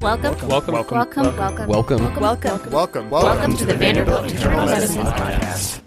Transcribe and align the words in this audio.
Welcome. 0.00 0.48
Welcome. 0.48 0.74
Welcome. 0.74 0.96
Welcome. 0.96 1.36
Welcome. 1.36 1.68
Welcome. 1.68 2.20
Welcome. 2.22 2.70
Welcome. 2.70 3.10
Welcome 3.10 3.56
to 3.58 3.66
the 3.66 3.74
Vanderbilt 3.74 4.30
Internal 4.30 4.64
Medicine 4.64 5.04
Podcast. 5.04 5.82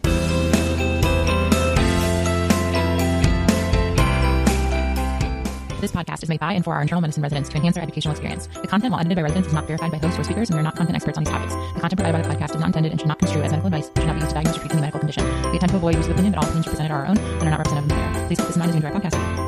This 5.81 5.91
podcast 5.91 6.21
is 6.21 6.29
made 6.29 6.39
by 6.39 6.53
and 6.53 6.63
for 6.63 6.75
our 6.75 6.81
internal 6.83 7.01
medicine 7.01 7.23
residents 7.23 7.49
to 7.49 7.57
enhance 7.57 7.73
their 7.73 7.81
educational 7.81 8.11
experience. 8.11 8.45
The 8.61 8.67
content, 8.67 8.91
while 8.91 8.99
edited 8.99 9.15
by 9.15 9.23
residents, 9.23 9.47
is 9.47 9.53
not 9.55 9.65
verified 9.65 9.91
by 9.91 9.97
hosts 9.97 10.19
or 10.19 10.23
speakers, 10.23 10.51
and 10.51 10.57
we 10.57 10.59
are 10.59 10.63
not 10.63 10.75
content 10.75 10.95
experts 10.95 11.17
on 11.17 11.23
these 11.23 11.33
topics. 11.33 11.55
The 11.73 11.79
content 11.81 11.97
provided 11.99 12.21
by 12.21 12.21
the 12.21 12.35
podcast 12.35 12.53
is 12.53 12.59
not 12.59 12.67
intended 12.67 12.91
and 12.91 13.01
should 13.01 13.09
not 13.09 13.17
construe 13.17 13.41
as 13.41 13.49
medical 13.49 13.73
advice, 13.73 13.87
should 13.97 14.05
not 14.05 14.13
be 14.13 14.19
used 14.21 14.29
to 14.29 14.35
diagnose 14.35 14.57
or 14.57 14.59
treat 14.59 14.71
any 14.73 14.81
medical 14.81 14.99
condition. 14.99 15.25
We 15.49 15.57
attempt 15.57 15.71
to 15.71 15.77
avoid 15.77 15.95
use 15.95 16.05
of 16.05 16.11
opinion, 16.11 16.33
but 16.33 16.43
all 16.43 16.45
opinions 16.45 16.67
presented 16.67 16.91
are 16.91 16.99
our 16.99 17.07
own 17.07 17.17
and 17.17 17.43
are 17.43 17.49
not 17.49 17.57
representative 17.57 17.83
of 17.83 17.89
the 17.89 17.95
matter. 17.95 18.27
Please 18.27 18.37
keep 18.37 18.45
this 18.45 18.55
in 18.55 18.59
mind 18.59 18.69
as 18.69 18.75
we 18.75 18.85
enjoy 18.85 18.93
our 18.93 19.01
podcast. 19.01 19.42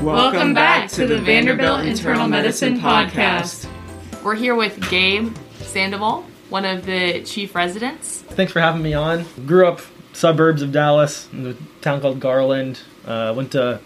Welcome 0.00 0.54
back 0.54 0.88
to 0.92 1.06
the 1.06 1.18
Vanderbilt 1.18 1.84
Internal 1.84 2.26
Medicine 2.26 2.80
Podcast. 2.80 3.68
We're 4.24 4.34
here 4.34 4.54
with 4.54 4.88
Gabe 4.88 5.36
Sandoval, 5.58 6.24
one 6.48 6.64
of 6.64 6.86
the 6.86 7.22
chief 7.24 7.54
residents. 7.54 8.22
Thanks 8.22 8.50
for 8.50 8.60
having 8.60 8.80
me 8.80 8.94
on. 8.94 9.26
Grew 9.44 9.68
up 9.68 9.82
suburbs 10.14 10.62
of 10.62 10.72
Dallas 10.72 11.28
in 11.34 11.48
a 11.48 11.54
town 11.82 12.00
called 12.00 12.18
Garland. 12.18 12.80
Uh, 13.04 13.34
went 13.36 13.52
to 13.52 13.78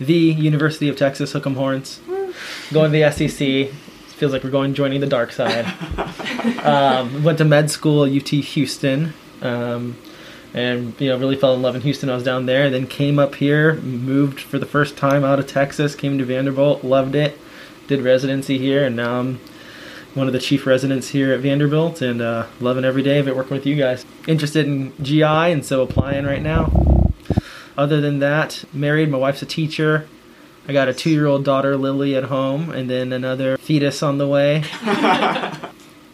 the 0.00 0.14
University 0.14 0.88
of 0.88 0.96
Texas 0.96 1.34
Hook'em 1.34 1.54
Horns. 1.54 2.00
Going 2.72 2.90
to 2.90 2.98
the 2.98 3.10
SEC. 3.12 3.70
Feels 4.16 4.32
like 4.32 4.42
we're 4.42 4.50
going 4.50 4.72
joining 4.72 5.00
the 5.00 5.06
dark 5.06 5.32
side. 5.32 5.66
um, 6.64 7.22
went 7.22 7.36
to 7.38 7.44
med 7.44 7.70
school 7.70 8.04
UT 8.04 8.28
Houston. 8.28 9.12
Um, 9.42 9.98
and 10.54 10.98
you 11.00 11.08
know 11.08 11.18
really 11.18 11.36
fell 11.36 11.54
in 11.54 11.62
love 11.62 11.74
in 11.74 11.80
Houston. 11.82 12.10
I 12.10 12.14
was 12.14 12.24
down 12.24 12.46
there, 12.46 12.70
then 12.70 12.86
came 12.86 13.18
up 13.18 13.34
here, 13.34 13.74
moved 13.74 14.40
for 14.40 14.58
the 14.58 14.66
first 14.66 14.96
time 14.96 15.24
out 15.24 15.38
of 15.38 15.46
Texas, 15.46 15.94
came 15.94 16.18
to 16.18 16.24
Vanderbilt, 16.24 16.84
loved 16.84 17.14
it, 17.14 17.38
did 17.86 18.02
residency 18.02 18.58
here, 18.58 18.84
and 18.84 18.96
now 18.96 19.20
I'm 19.20 19.40
one 20.14 20.26
of 20.26 20.32
the 20.32 20.38
chief 20.38 20.66
residents 20.66 21.08
here 21.08 21.32
at 21.32 21.40
Vanderbilt, 21.40 22.00
and 22.02 22.20
uh, 22.20 22.46
loving 22.60 22.84
every 22.84 23.02
day 23.02 23.18
of 23.18 23.28
it 23.28 23.36
working 23.36 23.56
with 23.56 23.66
you 23.66 23.76
guys. 23.76 24.04
Interested 24.26 24.66
in 24.66 24.92
GI, 25.02 25.22
and 25.22 25.64
so 25.64 25.82
applying 25.82 26.24
right 26.24 26.42
now. 26.42 26.72
Other 27.76 28.00
than 28.00 28.18
that, 28.18 28.64
married. 28.72 29.10
My 29.10 29.18
wife's 29.18 29.42
a 29.42 29.46
teacher. 29.46 30.08
I 30.66 30.72
got 30.72 30.88
a 30.88 30.94
two-year-old 30.94 31.44
daughter, 31.44 31.76
Lily, 31.76 32.16
at 32.16 32.24
home, 32.24 32.70
and 32.70 32.90
then 32.90 33.12
another 33.12 33.56
fetus 33.56 34.02
on 34.02 34.18
the 34.18 34.26
way. 34.26 34.64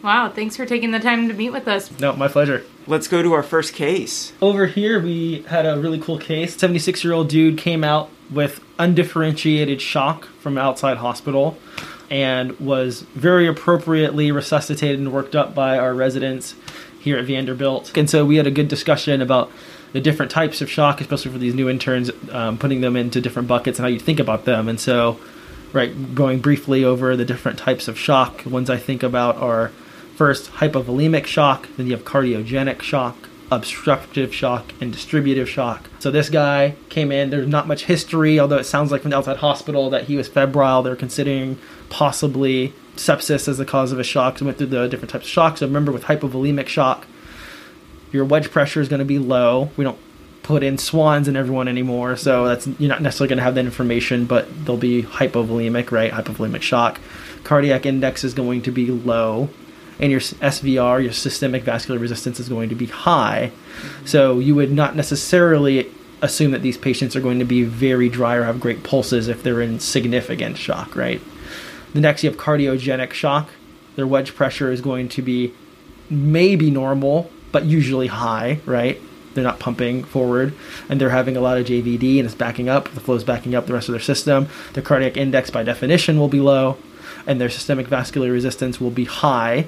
Wow, 0.05 0.29
thanks 0.29 0.55
for 0.55 0.67
taking 0.67 0.91
the 0.91 0.99
time 0.99 1.29
to 1.29 1.33
meet 1.33 1.49
with 1.49 1.67
us. 1.67 1.89
No, 1.99 2.13
my 2.13 2.27
pleasure. 2.27 2.63
Let's 2.87 3.07
go 3.07 3.23
to 3.23 3.33
our 3.33 3.41
first 3.41 3.73
case. 3.73 4.31
Over 4.41 4.67
here, 4.67 4.99
we 4.99 5.41
had 5.43 5.65
a 5.65 5.79
really 5.79 5.99
cool 5.99 6.19
case. 6.19 6.55
76 6.55 7.03
year 7.03 7.13
old 7.13 7.29
dude 7.29 7.57
came 7.57 7.83
out 7.83 8.11
with 8.29 8.63
undifferentiated 8.77 9.81
shock 9.81 10.25
from 10.39 10.57
outside 10.57 10.97
hospital 10.97 11.57
and 12.11 12.59
was 12.59 13.01
very 13.01 13.47
appropriately 13.47 14.31
resuscitated 14.31 14.99
and 14.99 15.11
worked 15.11 15.35
up 15.35 15.55
by 15.55 15.79
our 15.79 15.95
residents 15.95 16.53
here 16.99 17.17
at 17.17 17.25
Vanderbilt. 17.25 17.97
And 17.97 18.07
so 18.07 18.23
we 18.23 18.35
had 18.35 18.45
a 18.45 18.51
good 18.51 18.67
discussion 18.67 19.19
about 19.19 19.51
the 19.93 20.01
different 20.01 20.31
types 20.31 20.61
of 20.61 20.69
shock, 20.69 21.01
especially 21.01 21.31
for 21.31 21.37
these 21.39 21.55
new 21.55 21.67
interns, 21.67 22.11
um, 22.31 22.57
putting 22.59 22.81
them 22.81 22.95
into 22.95 23.19
different 23.19 23.47
buckets 23.47 23.79
and 23.79 23.83
how 23.83 23.89
you 23.89 23.99
think 23.99 24.19
about 24.19 24.45
them. 24.45 24.67
And 24.67 24.79
so, 24.79 25.19
right, 25.73 26.13
going 26.13 26.39
briefly 26.39 26.83
over 26.83 27.15
the 27.15 27.25
different 27.25 27.57
types 27.57 27.87
of 27.87 27.97
shock, 27.97 28.45
ones 28.45 28.69
I 28.69 28.77
think 28.77 29.01
about 29.01 29.37
are 29.37 29.71
first 30.15 30.51
hypovolemic 30.53 31.25
shock, 31.25 31.67
then 31.77 31.87
you 31.87 31.93
have 31.93 32.05
cardiogenic 32.05 32.81
shock, 32.81 33.29
obstructive 33.51 34.33
shock, 34.33 34.73
and 34.81 34.91
distributive 34.91 35.49
shock. 35.49 35.89
So 35.99 36.09
this 36.09 36.29
guy 36.29 36.75
came 36.89 37.11
in, 37.11 37.29
there's 37.29 37.47
not 37.47 37.67
much 37.67 37.85
history, 37.85 38.39
although 38.39 38.57
it 38.57 38.63
sounds 38.65 38.91
like 38.91 39.01
from 39.01 39.11
the 39.11 39.17
outside 39.17 39.37
hospital 39.37 39.89
that 39.89 40.05
he 40.05 40.15
was 40.15 40.27
febrile. 40.27 40.83
They're 40.83 40.95
considering 40.95 41.59
possibly 41.89 42.73
sepsis 42.95 43.47
as 43.47 43.57
the 43.57 43.65
cause 43.65 43.91
of 43.91 43.99
a 43.99 44.03
shock. 44.03 44.39
So 44.39 44.45
went 44.45 44.57
through 44.57 44.67
the 44.67 44.87
different 44.87 45.11
types 45.11 45.25
of 45.25 45.31
shocks. 45.31 45.59
So 45.59 45.67
remember 45.67 45.91
with 45.91 46.05
hypovolemic 46.05 46.67
shock, 46.67 47.05
your 48.11 48.25
wedge 48.25 48.49
pressure 48.49 48.81
is 48.81 48.87
going 48.87 48.99
to 48.99 49.05
be 49.05 49.19
low. 49.19 49.69
We 49.75 49.83
don't 49.83 49.99
put 50.41 50.63
in 50.63 50.77
swans 50.77 51.27
in 51.27 51.35
everyone 51.35 51.67
anymore, 51.67 52.15
so 52.15 52.47
that's 52.47 52.67
you're 52.79 52.87
not 52.87 53.01
necessarily 53.01 53.29
going 53.29 53.37
to 53.37 53.43
have 53.43 53.55
that 53.55 53.65
information, 53.65 54.25
but 54.25 54.47
they'll 54.65 54.77
be 54.77 55.01
hypovolemic, 55.01 55.91
right? 55.91 56.11
Hypovolemic 56.11 56.61
shock. 56.61 56.99
Cardiac 57.43 57.85
index 57.85 58.23
is 58.23 58.33
going 58.33 58.61
to 58.61 58.71
be 58.71 58.91
low, 58.91 59.49
and 59.99 60.11
your 60.11 60.19
SVR, 60.19 61.03
your 61.03 61.13
systemic 61.13 61.63
vascular 61.63 61.99
resistance, 61.99 62.39
is 62.39 62.49
going 62.49 62.69
to 62.69 62.75
be 62.75 62.87
high. 62.87 63.51
So 64.05 64.39
you 64.39 64.55
would 64.55 64.71
not 64.71 64.95
necessarily 64.95 65.91
assume 66.21 66.51
that 66.51 66.61
these 66.61 66.77
patients 66.77 67.15
are 67.15 67.21
going 67.21 67.39
to 67.39 67.45
be 67.45 67.63
very 67.63 68.09
dry 68.09 68.35
or 68.35 68.43
have 68.43 68.59
great 68.59 68.83
pulses 68.83 69.27
if 69.27 69.43
they're 69.43 69.61
in 69.61 69.79
significant 69.79 70.57
shock, 70.57 70.95
right? 70.95 71.21
The 71.93 72.01
next, 72.01 72.23
you 72.23 72.29
have 72.29 72.39
cardiogenic 72.39 73.13
shock. 73.13 73.49
Their 73.95 74.07
wedge 74.07 74.35
pressure 74.35 74.71
is 74.71 74.81
going 74.81 75.09
to 75.09 75.21
be 75.21 75.53
maybe 76.09 76.69
normal, 76.69 77.31
but 77.51 77.65
usually 77.65 78.07
high, 78.07 78.59
right? 78.65 78.99
They're 79.33 79.43
not 79.43 79.59
pumping 79.59 80.03
forward 80.03 80.53
and 80.89 80.99
they're 80.99 81.09
having 81.09 81.35
a 81.35 81.41
lot 81.41 81.57
of 81.57 81.65
JVD 81.65 82.17
and 82.17 82.25
it's 82.25 82.35
backing 82.35 82.69
up. 82.69 82.89
The 82.89 83.01
flow's 83.01 83.23
backing 83.23 83.53
up 83.53 83.65
the 83.65 83.73
rest 83.73 83.89
of 83.89 83.93
their 83.93 84.01
system. 84.01 84.47
Their 84.73 84.83
cardiac 84.83 85.17
index, 85.17 85.49
by 85.49 85.63
definition, 85.63 86.19
will 86.19 86.29
be 86.29 86.39
low 86.39 86.77
and 87.27 87.39
their 87.39 87.49
systemic 87.49 87.87
vascular 87.87 88.31
resistance 88.31 88.79
will 88.79 88.91
be 88.91 89.05
high 89.05 89.67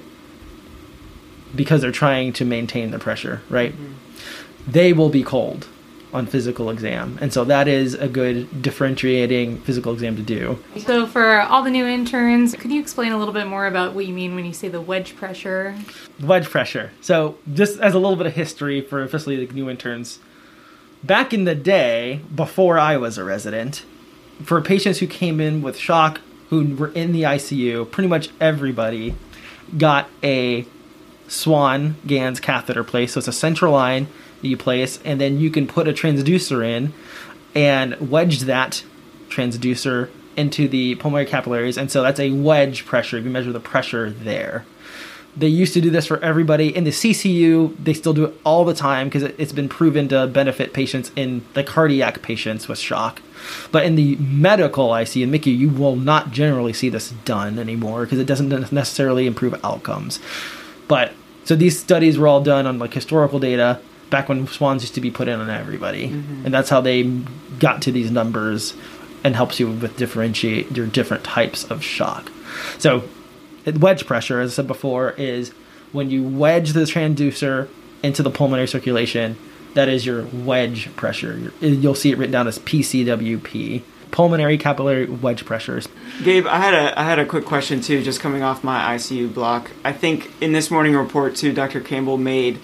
because 1.55 1.81
they're 1.81 1.91
trying 1.91 2.33
to 2.33 2.45
maintain 2.45 2.91
the 2.91 2.99
pressure, 2.99 3.41
right? 3.49 3.73
Mm-hmm. 3.73 4.71
They 4.71 4.93
will 4.93 5.09
be 5.09 5.23
cold 5.23 5.67
on 6.13 6.25
physical 6.25 6.69
exam. 6.69 7.17
And 7.21 7.33
so 7.33 7.43
that 7.45 7.67
is 7.67 7.93
a 7.93 8.07
good 8.07 8.61
differentiating 8.61 9.59
physical 9.61 9.93
exam 9.93 10.15
to 10.15 10.21
do. 10.21 10.57
So, 10.77 11.05
for 11.05 11.41
all 11.41 11.63
the 11.63 11.69
new 11.69 11.85
interns, 11.85 12.55
could 12.55 12.71
you 12.71 12.79
explain 12.79 13.11
a 13.11 13.17
little 13.17 13.33
bit 13.33 13.47
more 13.47 13.67
about 13.67 13.93
what 13.93 14.05
you 14.05 14.13
mean 14.13 14.35
when 14.35 14.45
you 14.45 14.53
say 14.53 14.67
the 14.67 14.81
wedge 14.81 15.15
pressure? 15.15 15.75
wedge 16.21 16.49
pressure. 16.49 16.91
So, 17.01 17.37
just 17.53 17.79
as 17.79 17.93
a 17.93 17.99
little 17.99 18.15
bit 18.15 18.27
of 18.27 18.33
history 18.33 18.81
for 18.81 19.03
especially 19.03 19.45
the 19.45 19.53
new 19.53 19.69
interns, 19.69 20.19
back 21.03 21.33
in 21.33 21.43
the 21.43 21.55
day, 21.55 22.21
before 22.33 22.79
I 22.79 22.97
was 22.97 23.17
a 23.17 23.23
resident, 23.23 23.85
for 24.43 24.61
patients 24.61 24.99
who 24.99 25.07
came 25.07 25.39
in 25.39 25.61
with 25.61 25.77
shock, 25.77 26.21
who 26.49 26.75
were 26.75 26.89
in 26.89 27.11
the 27.11 27.23
ICU, 27.23 27.89
pretty 27.91 28.07
much 28.07 28.29
everybody 28.39 29.15
got 29.77 30.09
a 30.23 30.65
Swan 31.27 31.97
Ganz 32.05 32.39
catheter 32.39 32.83
place. 32.83 33.13
So, 33.13 33.19
it's 33.19 33.27
a 33.27 33.33
central 33.33 33.73
line 33.73 34.07
that 34.41 34.47
you 34.47 34.57
place, 34.57 34.99
and 35.03 35.19
then 35.19 35.39
you 35.39 35.49
can 35.49 35.67
put 35.67 35.87
a 35.87 35.93
transducer 35.93 36.65
in 36.65 36.93
and 37.55 37.95
wedge 38.11 38.41
that 38.41 38.83
transducer 39.29 40.09
into 40.35 40.67
the 40.67 40.95
pulmonary 40.95 41.25
capillaries. 41.25 41.77
And 41.77 41.91
so, 41.91 42.01
that's 42.01 42.19
a 42.19 42.31
wedge 42.31 42.85
pressure. 42.85 43.19
You 43.19 43.29
measure 43.29 43.51
the 43.51 43.59
pressure 43.59 44.09
there. 44.09 44.65
They 45.37 45.47
used 45.47 45.75
to 45.75 45.81
do 45.81 45.91
this 45.91 46.07
for 46.07 46.19
everybody. 46.23 46.75
In 46.75 46.83
the 46.83 46.89
CCU, 46.89 47.75
they 47.77 47.93
still 47.93 48.13
do 48.13 48.25
it 48.25 48.33
all 48.43 48.65
the 48.65 48.73
time 48.73 49.07
because 49.07 49.21
it's 49.21 49.51
been 49.51 49.69
proven 49.69 50.07
to 50.07 50.25
benefit 50.25 50.73
patients 50.73 51.11
in 51.15 51.45
the 51.53 51.63
cardiac 51.63 52.23
patients 52.23 52.67
with 52.67 52.79
shock. 52.79 53.21
But 53.71 53.85
in 53.85 53.93
the 53.93 54.15
medical 54.15 54.89
ICU 54.89 55.23
and 55.23 55.31
MICU, 55.31 55.55
you 55.55 55.69
will 55.69 55.95
not 55.95 56.31
generally 56.31 56.73
see 56.73 56.89
this 56.89 57.11
done 57.23 57.59
anymore 57.59 58.05
because 58.05 58.17
it 58.17 58.25
doesn't 58.25 58.71
necessarily 58.71 59.27
improve 59.27 59.63
outcomes. 59.63 60.19
But 60.87 61.13
so 61.43 61.55
these 61.55 61.79
studies 61.79 62.17
were 62.17 62.27
all 62.27 62.41
done 62.41 62.65
on 62.65 62.79
like 62.79 62.93
historical 62.93 63.39
data 63.39 63.79
back 64.09 64.29
when 64.29 64.47
swans 64.47 64.83
used 64.83 64.95
to 64.95 65.01
be 65.01 65.11
put 65.11 65.27
in 65.27 65.39
on 65.39 65.49
everybody, 65.49 66.09
mm-hmm. 66.09 66.45
and 66.45 66.53
that's 66.53 66.69
how 66.69 66.81
they 66.81 67.03
got 67.59 67.81
to 67.83 67.91
these 67.91 68.11
numbers 68.11 68.73
and 69.23 69.35
helps 69.35 69.59
you 69.59 69.69
with 69.69 69.97
differentiate 69.97 70.75
your 70.75 70.87
different 70.87 71.23
types 71.23 71.63
of 71.65 71.83
shock. 71.83 72.31
So 72.77 73.03
wedge 73.65 74.05
pressure, 74.05 74.39
as 74.39 74.53
I 74.53 74.55
said 74.55 74.67
before, 74.67 75.11
is 75.11 75.49
when 75.91 76.09
you 76.09 76.23
wedge 76.23 76.73
the 76.73 76.81
transducer 76.81 77.67
into 78.03 78.23
the 78.23 78.29
pulmonary 78.29 78.67
circulation. 78.67 79.37
That 79.73 79.89
is 79.89 80.05
your 80.05 80.25
wedge 80.25 80.95
pressure. 80.95 81.51
You'll 81.59 81.95
see 81.95 82.11
it 82.11 82.17
written 82.17 82.31
down 82.31 82.47
as 82.47 82.57
PCWP, 82.59 83.83
pulmonary 84.11 84.57
capillary 84.57 85.05
wedge 85.05 85.45
pressures. 85.45 85.87
Gabe, 86.23 86.47
I 86.47 86.57
had 86.57 86.73
a 86.73 86.99
I 86.99 87.03
had 87.03 87.19
a 87.19 87.25
quick 87.25 87.45
question 87.45 87.81
too, 87.81 88.03
just 88.03 88.19
coming 88.19 88.43
off 88.43 88.63
my 88.63 88.95
ICU 88.95 89.33
block. 89.33 89.71
I 89.83 89.93
think 89.93 90.31
in 90.41 90.53
this 90.53 90.71
morning 90.71 90.95
report 90.95 91.35
too, 91.35 91.53
Dr. 91.53 91.81
Campbell 91.81 92.17
made 92.17 92.59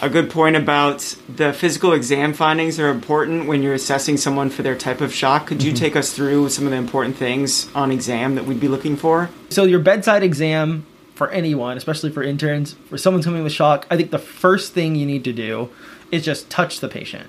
a 0.00 0.08
good 0.08 0.30
point 0.30 0.56
about 0.56 1.16
the 1.28 1.52
physical 1.52 1.92
exam 1.92 2.32
findings 2.32 2.78
are 2.78 2.88
important 2.88 3.48
when 3.48 3.62
you're 3.62 3.74
assessing 3.74 4.16
someone 4.16 4.48
for 4.48 4.62
their 4.62 4.76
type 4.76 5.00
of 5.00 5.12
shock. 5.12 5.46
Could 5.46 5.62
you 5.62 5.72
mm-hmm. 5.72 5.84
take 5.84 5.96
us 5.96 6.12
through 6.12 6.48
some 6.50 6.64
of 6.66 6.70
the 6.70 6.76
important 6.76 7.16
things 7.16 7.72
on 7.74 7.90
exam 7.90 8.36
that 8.36 8.44
we'd 8.44 8.60
be 8.60 8.68
looking 8.68 8.96
for? 8.96 9.28
So 9.50 9.64
your 9.64 9.80
bedside 9.80 10.22
exam 10.22 10.86
for 11.14 11.30
anyone, 11.30 11.76
especially 11.76 12.12
for 12.12 12.22
interns, 12.22 12.74
for 12.88 12.96
someone 12.96 13.22
coming 13.24 13.42
with 13.42 13.52
shock, 13.52 13.86
I 13.90 13.96
think 13.96 14.12
the 14.12 14.20
first 14.20 14.72
thing 14.72 14.94
you 14.94 15.04
need 15.04 15.24
to 15.24 15.32
do 15.32 15.68
is 16.12 16.24
just 16.24 16.48
touch 16.48 16.78
the 16.78 16.88
patient. 16.88 17.26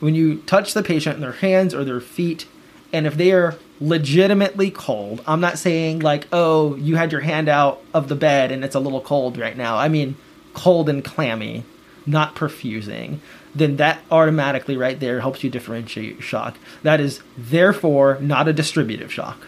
When 0.00 0.14
you 0.14 0.38
touch 0.42 0.74
the 0.74 0.82
patient 0.82 1.14
in 1.14 1.20
their 1.22 1.32
hands 1.32 1.74
or 1.74 1.84
their 1.84 2.00
feet, 2.00 2.46
and 2.94 3.08
if 3.08 3.16
they 3.16 3.32
are 3.32 3.56
legitimately 3.80 4.70
cold, 4.70 5.20
I'm 5.26 5.40
not 5.40 5.58
saying 5.58 5.98
like, 5.98 6.28
oh, 6.32 6.76
you 6.76 6.94
had 6.94 7.10
your 7.10 7.22
hand 7.22 7.48
out 7.48 7.82
of 7.92 8.08
the 8.08 8.14
bed 8.14 8.52
and 8.52 8.64
it's 8.64 8.76
a 8.76 8.80
little 8.80 9.00
cold 9.00 9.36
right 9.36 9.56
now. 9.56 9.76
I 9.76 9.88
mean, 9.88 10.16
cold 10.54 10.88
and 10.88 11.04
clammy, 11.04 11.64
not 12.06 12.36
perfusing. 12.36 13.18
Then 13.52 13.76
that 13.76 13.98
automatically 14.12 14.76
right 14.76 14.98
there 15.00 15.20
helps 15.20 15.42
you 15.42 15.50
differentiate 15.50 16.22
shock. 16.22 16.56
That 16.84 17.00
is 17.00 17.20
therefore 17.36 18.18
not 18.20 18.46
a 18.46 18.52
distributive 18.52 19.12
shock 19.12 19.38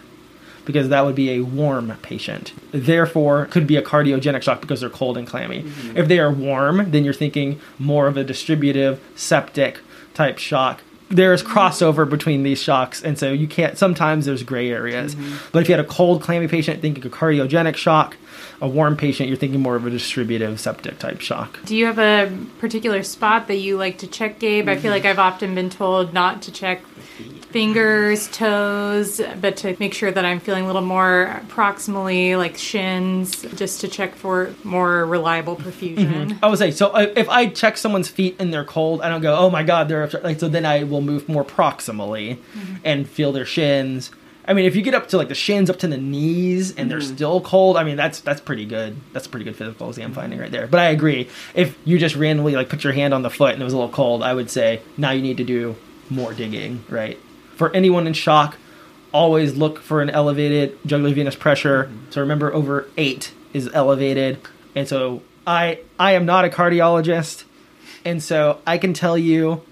because 0.65 0.89
that 0.89 1.05
would 1.05 1.15
be 1.15 1.31
a 1.31 1.43
warm 1.43 1.97
patient. 2.03 2.53
Therefore, 2.73 3.47
could 3.47 3.69
be 3.69 3.77
a 3.77 3.83
cardiogenic 3.83 4.43
shock 4.43 4.61
because 4.61 4.81
they're 4.81 4.91
cold 4.91 5.17
and 5.17 5.27
clammy. 5.27 5.63
Mm-hmm. 5.63 5.97
If 5.97 6.09
they 6.09 6.19
are 6.19 6.33
warm, 6.33 6.91
then 6.91 7.05
you're 7.05 7.15
thinking 7.15 7.61
more 7.79 8.09
of 8.09 8.17
a 8.17 8.25
distributive 8.25 9.01
septic 9.15 9.79
type 10.15 10.39
shock. 10.39 10.83
There's 11.09 11.43
crossover 11.43 12.09
between 12.09 12.43
these 12.43 12.61
shocks, 12.61 13.03
and 13.03 13.19
so 13.19 13.31
you 13.33 13.47
can't. 13.47 13.79
Sometimes 13.79 14.27
there's 14.27 14.43
gray 14.43 14.71
areas. 14.71 15.15
Mm-hmm. 15.15 15.37
But 15.53 15.63
if 15.63 15.69
you 15.69 15.77
had 15.77 15.85
a 15.85 15.89
cold, 15.89 16.23
clammy 16.23 16.49
patient, 16.49 16.81
thinking 16.83 17.05
a 17.07 17.09
cardiogenic 17.09 17.77
shock. 17.77 18.17
A 18.61 18.69
warm 18.69 18.97
patient, 18.97 19.29
you're 19.29 19.37
thinking 19.37 19.61
more 19.61 19.77
of 19.77 19.85
a 19.85 19.91
distributive 19.91 20.59
septic 20.59 20.99
type 20.99 21.21
shock. 21.21 21.59
Do 21.67 21.77
you 21.77 21.85
have 21.87 21.99
a 21.99 22.35
particular 22.59 23.03
spot 23.03 23.49
that 23.49 23.57
you 23.57 23.77
like 23.77 23.99
to 23.99 24.07
check, 24.07 24.39
Gabe? 24.39 24.67
I 24.69 24.75
feel 24.75 24.85
mm-hmm. 24.85 24.91
like 24.91 25.05
I've 25.05 25.19
often 25.19 25.55
been 25.55 25.69
told 25.69 26.15
not 26.15 26.41
to 26.43 26.53
check 26.53 26.81
fingers, 27.51 28.29
toes, 28.29 29.21
but 29.41 29.57
to 29.59 29.77
make 29.79 29.95
sure 29.95 30.11
that 30.11 30.25
I'm 30.25 30.41
feeling 30.41 30.65
a 30.65 30.67
little 30.67 30.83
more 30.83 31.41
proximally, 31.49 32.37
like 32.37 32.57
shins, 32.57 33.43
just 33.55 33.81
to 33.81 33.89
check 33.89 34.15
for 34.15 34.55
more 34.65 35.07
reliable 35.07 35.57
perfusion. 35.57 36.31
Mm-hmm. 36.31 36.45
I 36.45 36.49
would 36.49 36.59
say 36.59 36.71
so. 36.71 36.89
uh, 36.89 37.13
If 37.17 37.29
I 37.29 37.47
check 37.47 37.77
someone's 37.77 38.09
feet 38.09 38.37
and 38.39 38.53
they're 38.53 38.65
cold, 38.65 39.01
I 39.01 39.09
don't 39.09 39.23
go, 39.23 39.37
"Oh 39.37 39.51
my 39.51 39.63
god, 39.63 39.89
they're 39.89 40.03
upset." 40.03 40.25
like." 40.25 40.41
So 40.41 40.49
then 40.49 40.67
I 40.67 40.85
will 40.85 41.01
move 41.01 41.29
more 41.29 41.45
proximally 41.45 42.37
mm-hmm. 42.37 42.77
and 42.85 43.09
feel 43.09 43.33
their 43.33 43.47
shins. 43.47 44.11
I 44.49 44.53
mean, 44.53 44.65
if 44.65 44.77
you 44.77 44.83
get 44.83 44.95
up 44.95 45.09
to 45.09 45.17
like 45.17 45.29
the 45.29 45.35
shins 45.35 45.69
up 45.69 45.79
to 45.81 45.89
the 45.89 45.97
knees 45.97 46.75
and 46.77 46.91
they're 46.91 46.99
mm-hmm. 46.99 47.15
still 47.15 47.41
cold, 47.41 47.77
I 47.77 47.85
mean 47.85 47.97
that's 47.97 48.21
that's 48.21 48.41
pretty 48.41 48.65
good. 48.65 48.97
That's 49.13 49.27
a 49.27 49.29
pretty 49.29 49.45
good 49.45 49.57
physical 49.57 49.89
exam 49.89 50.13
finding 50.13 50.39
right 50.39 50.51
there. 50.51 50.67
But 50.67 50.81
I 50.81 50.91
agree. 50.91 51.29
If 51.55 51.77
you 51.85 51.99
just 51.99 52.17
randomly 52.17 52.55
like 52.55 52.69
put 52.69 52.85
your 52.85 52.93
hand 52.93 53.13
on 53.13 53.23
the 53.23 53.31
foot 53.31 53.55
and 53.55 53.63
it 53.63 53.65
was 53.65 53.73
a 53.73 53.77
little 53.77 53.93
cold, 53.93 54.23
I 54.23 54.35
would 54.35 54.51
say 54.51 54.83
now 54.97 55.11
you 55.11 55.23
need 55.23 55.39
to 55.39 55.45
do 55.45 55.77
more 56.11 56.33
digging. 56.33 56.85
Right. 56.89 57.19
For 57.57 57.75
anyone 57.75 58.07
in 58.07 58.13
shock, 58.13 58.57
always 59.13 59.57
look 59.57 59.81
for 59.81 60.03
an 60.03 60.11
elevated 60.11 60.79
jugular 60.87 61.15
venous 61.15 61.35
pressure. 61.35 61.85
Mm-hmm. 61.85 62.11
So 62.11 62.21
remember, 62.21 62.53
over 62.53 62.89
eight 62.97 63.33
is 63.53 63.69
elevated, 63.73 64.39
and 64.75 64.87
so 64.87 65.23
I 65.47 65.81
I 65.99 66.13
am 66.13 66.27
not 66.27 66.45
a 66.45 66.49
cardiologist, 66.49 67.45
and 68.05 68.23
so 68.23 68.61
I 68.67 68.79
can 68.79 68.93
tell 68.93 69.17
you 69.17 69.63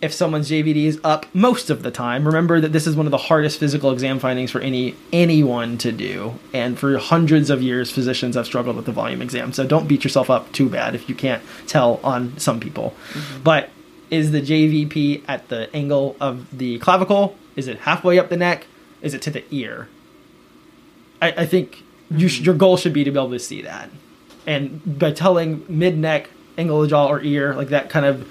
if 0.00 0.12
someone's 0.12 0.48
JVD 0.48 0.84
is 0.84 1.00
up 1.02 1.26
most 1.34 1.70
of 1.70 1.82
the 1.82 1.90
time. 1.90 2.24
Remember 2.24 2.60
that 2.60 2.72
this 2.72 2.86
is 2.86 2.96
one 2.96 3.06
of 3.06 3.10
the 3.10 3.18
hardest 3.18 3.58
physical 3.58 3.90
exam 3.90 4.18
findings 4.18 4.50
for 4.50 4.60
any 4.60 4.94
anyone 5.12 5.76
to 5.78 5.92
do, 5.92 6.38
and 6.52 6.78
for 6.78 6.96
hundreds 6.98 7.50
of 7.50 7.62
years, 7.62 7.90
physicians 7.90 8.36
have 8.36 8.46
struggled 8.46 8.76
with 8.76 8.86
the 8.86 8.92
volume 8.92 9.20
exam. 9.20 9.52
So 9.52 9.66
don't 9.66 9.88
beat 9.88 10.04
yourself 10.04 10.30
up 10.30 10.52
too 10.52 10.68
bad 10.68 10.94
if 10.94 11.08
you 11.08 11.14
can't 11.14 11.42
tell 11.66 12.00
on 12.02 12.38
some 12.38 12.60
people. 12.60 12.94
Mm-hmm. 13.12 13.42
But 13.42 13.70
is 14.10 14.32
the 14.32 14.40
JVP 14.40 15.24
at 15.28 15.48
the 15.48 15.74
angle 15.74 16.16
of 16.20 16.56
the 16.56 16.78
clavicle? 16.78 17.36
Is 17.56 17.68
it 17.68 17.80
halfway 17.80 18.18
up 18.18 18.28
the 18.28 18.36
neck? 18.36 18.66
Is 19.02 19.14
it 19.14 19.22
to 19.22 19.30
the 19.30 19.44
ear? 19.50 19.88
I, 21.20 21.32
I 21.38 21.46
think 21.46 21.82
you 22.10 22.28
sh- 22.28 22.38
hmm. 22.38 22.44
your 22.44 22.54
goal 22.54 22.76
should 22.76 22.92
be 22.92 23.04
to 23.04 23.10
be 23.10 23.18
able 23.18 23.30
to 23.30 23.38
see 23.38 23.62
that, 23.62 23.90
and 24.46 24.98
by 24.98 25.12
telling 25.12 25.64
mid 25.68 25.98
neck, 25.98 26.30
angle 26.56 26.82
of 26.82 26.90
jaw, 26.90 27.06
or 27.06 27.20
ear, 27.22 27.54
like 27.54 27.68
that 27.68 27.90
kind 27.90 28.06
of 28.06 28.28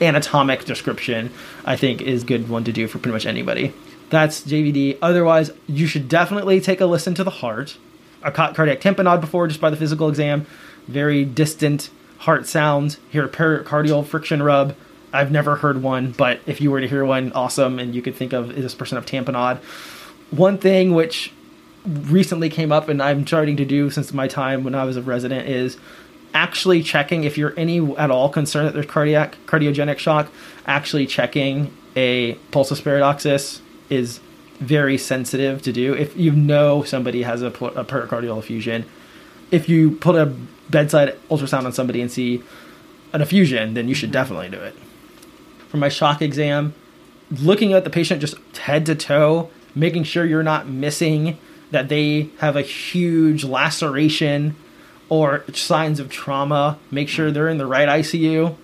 anatomic 0.00 0.64
description, 0.64 1.30
I 1.64 1.76
think 1.76 2.02
is 2.02 2.22
a 2.22 2.26
good 2.26 2.48
one 2.48 2.64
to 2.64 2.72
do 2.72 2.88
for 2.88 2.98
pretty 2.98 3.12
much 3.12 3.26
anybody. 3.26 3.72
That's 4.10 4.42
JVD. 4.42 4.98
Otherwise, 5.02 5.50
you 5.66 5.86
should 5.86 6.08
definitely 6.08 6.60
take 6.60 6.80
a 6.80 6.86
listen 6.86 7.14
to 7.14 7.24
the 7.24 7.30
heart. 7.30 7.76
A 8.22 8.30
ca- 8.30 8.52
cardiac 8.52 8.80
tamponade 8.80 9.20
before, 9.20 9.48
just 9.48 9.60
by 9.60 9.70
the 9.70 9.76
physical 9.76 10.08
exam. 10.08 10.46
Very 10.88 11.24
distant 11.24 11.90
heart 12.18 12.46
sounds. 12.46 12.98
Hear 13.10 13.24
a 13.24 13.28
pericardial 13.28 14.04
friction 14.04 14.42
rub. 14.42 14.74
I've 15.14 15.30
never 15.30 15.54
heard 15.54 15.80
one, 15.80 16.10
but 16.10 16.40
if 16.44 16.60
you 16.60 16.72
were 16.72 16.80
to 16.80 16.88
hear 16.88 17.04
one, 17.04 17.32
awesome, 17.32 17.78
and 17.78 17.94
you 17.94 18.02
could 18.02 18.16
think 18.16 18.32
of 18.32 18.54
this 18.54 18.74
person 18.74 18.98
of 18.98 19.06
tamponade. 19.06 19.58
One 20.30 20.58
thing 20.58 20.92
which 20.92 21.32
recently 21.86 22.48
came 22.48 22.72
up 22.72 22.88
and 22.88 23.00
I'm 23.00 23.26
starting 23.26 23.56
to 23.58 23.64
do 23.64 23.90
since 23.90 24.12
my 24.12 24.26
time 24.26 24.64
when 24.64 24.74
I 24.74 24.84
was 24.84 24.96
a 24.96 25.02
resident 25.02 25.48
is 25.48 25.76
actually 26.32 26.82
checking 26.82 27.22
if 27.24 27.38
you're 27.38 27.54
any 27.56 27.78
at 27.96 28.10
all 28.10 28.28
concerned 28.28 28.66
that 28.66 28.74
there's 28.74 28.86
cardiac 28.86 29.36
cardiogenic 29.46 29.98
shock. 29.98 30.32
Actually 30.66 31.06
checking 31.06 31.72
a 31.94 32.34
pulsus 32.50 32.82
paradoxus 32.82 33.60
is 33.90 34.18
very 34.58 34.98
sensitive 34.98 35.62
to 35.62 35.72
do. 35.72 35.94
If 35.94 36.16
you 36.16 36.32
know 36.32 36.82
somebody 36.82 37.22
has 37.22 37.42
a, 37.42 37.48
a 37.48 37.84
pericardial 37.84 38.38
effusion, 38.38 38.84
if 39.52 39.68
you 39.68 39.92
put 39.92 40.16
a 40.16 40.26
bedside 40.70 41.16
ultrasound 41.28 41.66
on 41.66 41.72
somebody 41.72 42.00
and 42.00 42.10
see 42.10 42.42
an 43.12 43.20
effusion, 43.20 43.74
then 43.74 43.88
you 43.88 43.94
should 43.94 44.10
definitely 44.10 44.48
do 44.48 44.58
it. 44.58 44.74
For 45.74 45.78
my 45.78 45.88
shock 45.88 46.22
exam, 46.22 46.72
looking 47.32 47.72
at 47.72 47.82
the 47.82 47.90
patient 47.90 48.20
just 48.20 48.36
head 48.58 48.86
to 48.86 48.94
toe, 48.94 49.50
making 49.74 50.04
sure 50.04 50.24
you're 50.24 50.44
not 50.44 50.68
missing 50.68 51.36
that 51.72 51.88
they 51.88 52.28
have 52.38 52.54
a 52.54 52.62
huge 52.62 53.42
laceration 53.42 54.54
or 55.08 55.44
signs 55.52 55.98
of 55.98 56.08
trauma. 56.08 56.78
Make 56.92 57.08
sure 57.08 57.32
they're 57.32 57.48
in 57.48 57.58
the 57.58 57.66
right 57.66 57.88
ICU. 57.88 58.54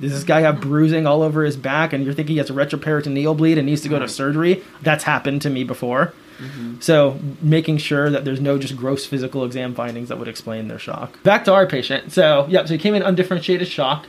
Does 0.00 0.12
this 0.12 0.24
guy 0.24 0.40
have 0.40 0.60
bruising 0.60 1.06
all 1.06 1.22
over 1.22 1.44
his 1.44 1.56
back 1.56 1.92
and 1.92 2.04
you're 2.04 2.14
thinking 2.14 2.32
he 2.32 2.38
has 2.38 2.50
a 2.50 2.52
retroperitoneal 2.52 3.36
bleed 3.36 3.58
and 3.58 3.66
needs 3.66 3.82
to 3.82 3.88
go 3.88 4.00
to 4.00 4.08
surgery? 4.08 4.64
That's 4.82 5.04
happened 5.04 5.42
to 5.42 5.50
me 5.50 5.62
before. 5.62 6.14
Mm-hmm. 6.40 6.80
So 6.80 7.20
making 7.40 7.78
sure 7.78 8.10
that 8.10 8.24
there's 8.24 8.40
no 8.40 8.58
just 8.58 8.76
gross 8.76 9.06
physical 9.06 9.44
exam 9.44 9.72
findings 9.72 10.08
that 10.08 10.18
would 10.18 10.26
explain 10.26 10.66
their 10.66 10.80
shock. 10.80 11.22
Back 11.22 11.44
to 11.44 11.54
our 11.54 11.68
patient. 11.68 12.12
So 12.12 12.44
yeah, 12.48 12.64
so 12.64 12.74
he 12.74 12.78
came 12.78 12.96
in 12.96 13.02
undifferentiated 13.02 13.68
shock, 13.68 14.06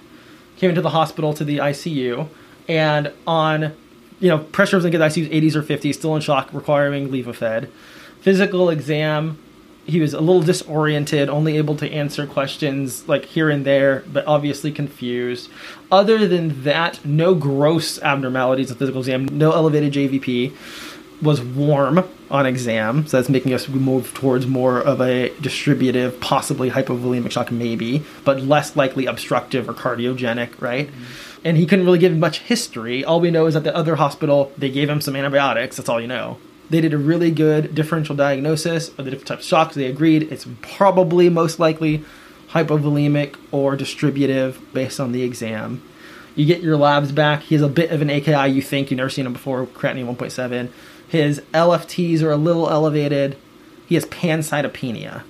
came 0.56 0.70
into 0.72 0.82
the 0.82 0.90
hospital 0.90 1.36
to 1.36 1.44
the 1.44 1.60
ICU, 1.60 2.28
and 2.68 3.12
on 3.26 3.74
you 4.20 4.30
know 4.30 4.40
pressure 4.40 4.78
in 4.78 4.84
the 4.84 4.90
ICU's 4.90 5.30
80s 5.30 5.56
or 5.56 5.64
50s, 5.64 5.94
still 5.96 6.16
in 6.16 6.22
shock, 6.22 6.54
requiring 6.54 7.10
Levophed. 7.10 7.70
Physical 8.22 8.70
exam, 8.70 9.38
he 9.86 10.00
was 10.00 10.14
a 10.14 10.20
little 10.20 10.42
disoriented, 10.42 11.30
only 11.30 11.58
able 11.58 11.76
to 11.78 11.90
answer 11.92 12.26
questions 12.28 13.08
like 13.08 13.26
here 13.26 13.50
and 13.50 13.66
there, 13.66 14.04
but 14.12 14.26
obviously 14.26 14.72
confused. 14.72 15.50
Other 15.92 16.28
than 16.28 16.64
that, 16.64 17.04
no 17.06 17.36
gross 17.36 18.02
abnormalities 18.02 18.72
of 18.72 18.78
physical 18.78 19.02
exam, 19.02 19.26
no 19.26 19.52
elevated 19.52 19.94
JVP 19.94 20.54
was 21.22 21.42
warm 21.42 22.08
on 22.30 22.46
exam, 22.46 23.08
so 23.08 23.18
that's 23.18 23.30
making 23.30 23.54
us 23.54 23.68
move 23.68 24.14
towards 24.14 24.46
more 24.46 24.80
of 24.80 25.02
a 25.02 25.30
distributive, 25.40 26.20
possibly 26.20 26.70
hypovolemic 26.70 27.32
shock, 27.32 27.52
maybe, 27.52 28.04
but 28.24 28.42
less 28.42 28.76
likely 28.76 29.06
obstructive 29.06 29.68
or 29.68 29.74
cardiogenic, 29.74 30.62
right? 30.62 30.88
Mm-hmm. 30.88 31.27
And 31.44 31.58
he 31.58 31.66
couldn't 31.66 31.86
really 31.86 32.00
give 32.00 32.16
much 32.18 32.40
history. 32.40 33.06
All 33.06 33.20
we 33.20 33.32
know 33.32 33.46
is 33.46 33.54
that 33.54 33.64
the 33.64 33.76
other 33.76 33.96
hospital, 33.96 34.52
they 34.58 34.70
gave 34.70 34.90
him 34.90 35.02
some 35.02 35.16
antibiotics. 35.16 35.78
That's 35.78 35.90
all 35.90 36.02
you 36.02 36.08
know. 36.08 36.38
They 36.70 36.82
did 36.82 36.94
a 36.94 36.98
really 36.98 37.32
good 37.32 37.74
differential 37.74 38.16
diagnosis 38.16 38.90
of 38.90 39.06
the 39.06 39.12
different 39.12 39.28
types 39.28 39.44
of 39.44 39.48
shocks. 39.48 39.76
They 39.76 39.86
agreed 39.86 40.32
it's 40.32 40.48
probably 40.62 41.30
most 41.30 41.60
likely 41.60 42.04
hypovolemic 42.50 43.36
or 43.52 43.76
distributive 43.76 44.62
based 44.74 45.00
on 45.00 45.12
the 45.12 45.24
exam. 45.24 45.82
You 46.36 46.46
get 46.46 46.62
your 46.62 46.78
labs 46.78 47.12
back. 47.12 47.44
He 47.44 47.56
has 47.56 47.62
a 47.62 47.70
bit 47.70 47.92
of 47.92 48.02
an 48.02 48.10
AKI. 48.10 48.52
You 48.52 48.62
think 48.62 48.92
you've 48.92 48.98
never 48.98 49.10
seen 49.10 49.26
him 49.26 49.34
before. 49.34 49.66
Creatinine 49.66 50.16
1.7. 50.16 50.70
His 51.08 51.42
LFTs 51.54 52.22
are 52.22 52.32
a 52.32 52.38
little 52.38 52.70
elevated. 52.70 53.38
He 53.88 53.96
has 53.96 54.06
pancytopenia. 54.06 55.24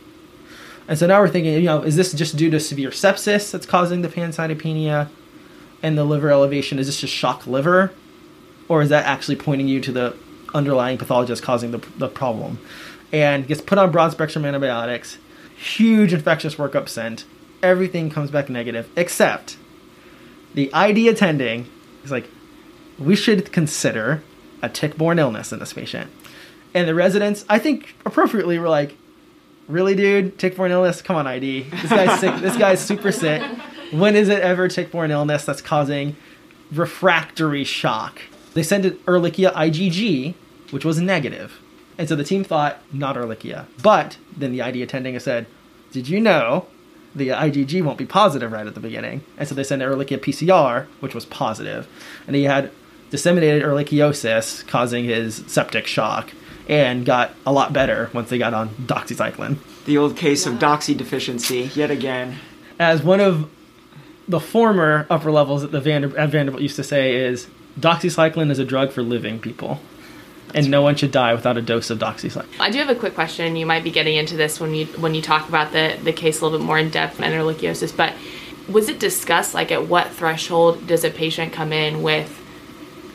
And 0.88 0.98
so 0.98 1.06
now 1.06 1.22
we're 1.22 1.30
thinking, 1.30 1.54
you 1.54 1.64
know, 1.64 1.82
is 1.82 1.96
this 1.96 2.14
just 2.14 2.36
due 2.36 2.50
to 2.50 2.60
severe 2.60 2.90
sepsis 2.90 3.52
that's 3.52 3.66
causing 3.66 4.02
the 4.02 4.10
pancytopenia 4.10 5.10
and 5.82 5.98
the 5.98 6.04
liver 6.04 6.30
elevation? 6.30 6.80
Is 6.80 6.88
this 6.88 7.02
just 7.02 7.14
shock 7.14 7.48
liver? 7.48 7.92
Or 8.68 8.82
is 8.82 8.90
that 8.90 9.06
actually 9.06 9.38
pointing 9.38 9.68
you 9.68 9.80
to 9.82 9.92
the 9.92 10.18
underlying 10.54 10.98
pathology 10.98 11.30
that's 11.30 11.42
causing 11.42 11.72
the, 11.72 11.80
the 11.98 12.08
problem? 12.08 12.60
And 13.12 13.48
gets 13.48 13.62
put 13.62 13.78
on 13.78 13.92
broad 13.92 14.12
spectrum 14.12 14.46
antibiotics. 14.46 15.18
Huge 15.56 16.14
infectious 16.14 16.56
workup 16.56 16.90
sent. 16.90 17.26
Everything 17.64 18.10
comes 18.10 18.30
back 18.30 18.50
negative, 18.50 18.90
except 18.96 19.58
the 20.54 20.72
ID 20.74 21.08
attending 21.08 21.68
is 22.04 22.12
like, 22.12 22.30
we 23.00 23.16
should 23.16 23.52
consider 23.52 24.24
a 24.62 24.70
tick-borne 24.70 25.20
illness 25.20 25.52
in 25.52 25.60
this 25.60 25.74
patient. 25.74 26.12
And 26.74 26.88
the 26.88 26.96
residents, 26.96 27.46
I 27.48 27.60
think 27.60 27.96
appropriately, 28.06 28.60
were 28.60 28.70
like, 28.70 28.96
really, 29.68 29.96
dude, 29.96 30.38
tick-borne 30.38 30.72
illness? 30.72 31.02
Come 31.02 31.16
on, 31.16 31.28
ID. 31.28 31.64
This 31.64 31.90
guy's 31.90 32.20
sick. 32.20 32.36
This 32.42 32.58
guy's 32.58 32.80
super 32.80 33.12
sick. 33.12 33.42
When 33.92 34.16
is 34.16 34.30
it 34.30 34.42
ever 34.42 34.68
tick-borne 34.68 35.12
illness 35.12 35.46
that's 35.46 35.62
causing 35.62 36.16
refractory 36.72 37.64
shock? 37.64 38.22
They 38.54 38.64
sent 38.64 38.86
an 38.86 38.94
Ehrlichia 39.06 39.54
IgG, 39.54 40.34
which 40.72 40.86
was 40.86 41.00
negative. 41.00 41.60
And 41.98 42.08
so 42.08 42.16
the 42.16 42.24
team 42.24 42.44
thought, 42.44 42.82
not 42.94 43.16
Ehrlichia. 43.16 43.66
But 43.82 44.18
then 44.36 44.52
the 44.52 44.62
ID 44.62 44.82
attending 44.84 45.18
said, 45.20 45.48
did 45.92 46.08
you 46.08 46.20
know 46.20 46.68
the 47.16 47.30
IgG 47.30 47.84
won't 47.84 47.98
be 47.98 48.06
positive 48.06 48.52
right 48.52 48.68
at 48.68 48.74
the 48.74 48.80
beginning? 48.80 49.24
And 49.38 49.48
so 49.48 49.56
they 49.56 49.64
sent 49.64 49.82
an 49.82 49.90
Ehrlichia 49.90 50.20
PCR, 50.20 50.86
which 51.00 51.16
was 51.16 51.26
positive. 51.26 51.88
And 52.28 52.36
he 52.36 52.44
had 52.44 52.72
disseminated 53.10 53.64
ehrlichiosis, 53.64 54.68
causing 54.68 55.06
his 55.06 55.44
septic 55.48 55.88
shock, 55.88 56.32
and 56.68 57.06
got 57.06 57.34
a 57.46 57.52
lot 57.54 57.72
better 57.72 58.10
once 58.14 58.30
they 58.30 58.38
got 58.38 58.54
on 58.54 58.70
doxycycline. 58.70 59.58
The 59.86 59.98
old 59.98 60.18
case 60.18 60.46
of 60.46 60.56
doxy 60.56 60.96
deficiency, 60.96 61.72
yet 61.74 61.90
again. 61.90 62.40
As 62.78 63.02
one 63.02 63.22
of 63.22 63.50
the 64.28 64.40
former 64.40 65.08
upper 65.10 65.32
levels 65.32 65.64
at 65.64 65.72
the 65.72 65.80
Vander- 65.80 66.18
at 66.18 66.30
Vanderbilt 66.30 66.62
used 66.62 66.76
to 66.78 66.84
say 66.84 67.16
is, 67.16 67.48
doxycycline 67.80 68.52
is 68.52 68.60
a 68.60 68.66
drug 68.66 68.92
for 68.92 69.02
living 69.04 69.40
people. 69.40 69.80
and 70.56 70.72
no 70.72 70.82
one 70.82 70.96
should 70.96 71.12
die 71.12 71.34
without 71.34 71.58
a 71.58 71.62
dose 71.62 71.90
of 71.90 72.00
doxycycline. 72.00 72.46
I 72.60 72.70
do 72.72 72.78
have 72.80 72.90
a 72.90 72.96
quick 72.96 73.14
question. 73.14 73.58
You 73.58 73.66
might 73.66 73.84
be 73.84 73.92
getting 73.92 74.16
into 74.16 74.38
this 74.38 74.60
when 74.62 74.74
you 74.74 74.86
when 75.04 75.14
you 75.14 75.22
talk 75.22 75.50
about 75.50 75.74
the 75.74 75.98
the 76.04 76.14
case 76.14 76.40
a 76.40 76.46
little 76.46 76.58
bit 76.58 76.66
more 76.66 76.80
in 76.80 76.90
depth, 76.90 77.18
ehrlichiosis. 77.20 77.96
But 77.96 78.14
was 78.70 78.88
it 78.88 78.98
discussed 78.98 79.54
like 79.54 79.74
at 79.74 79.88
what 79.88 80.10
threshold 80.12 80.88
does 80.88 81.04
a 81.04 81.10
patient 81.10 81.52
come 81.52 81.74
in 81.74 82.02
with 82.02 82.30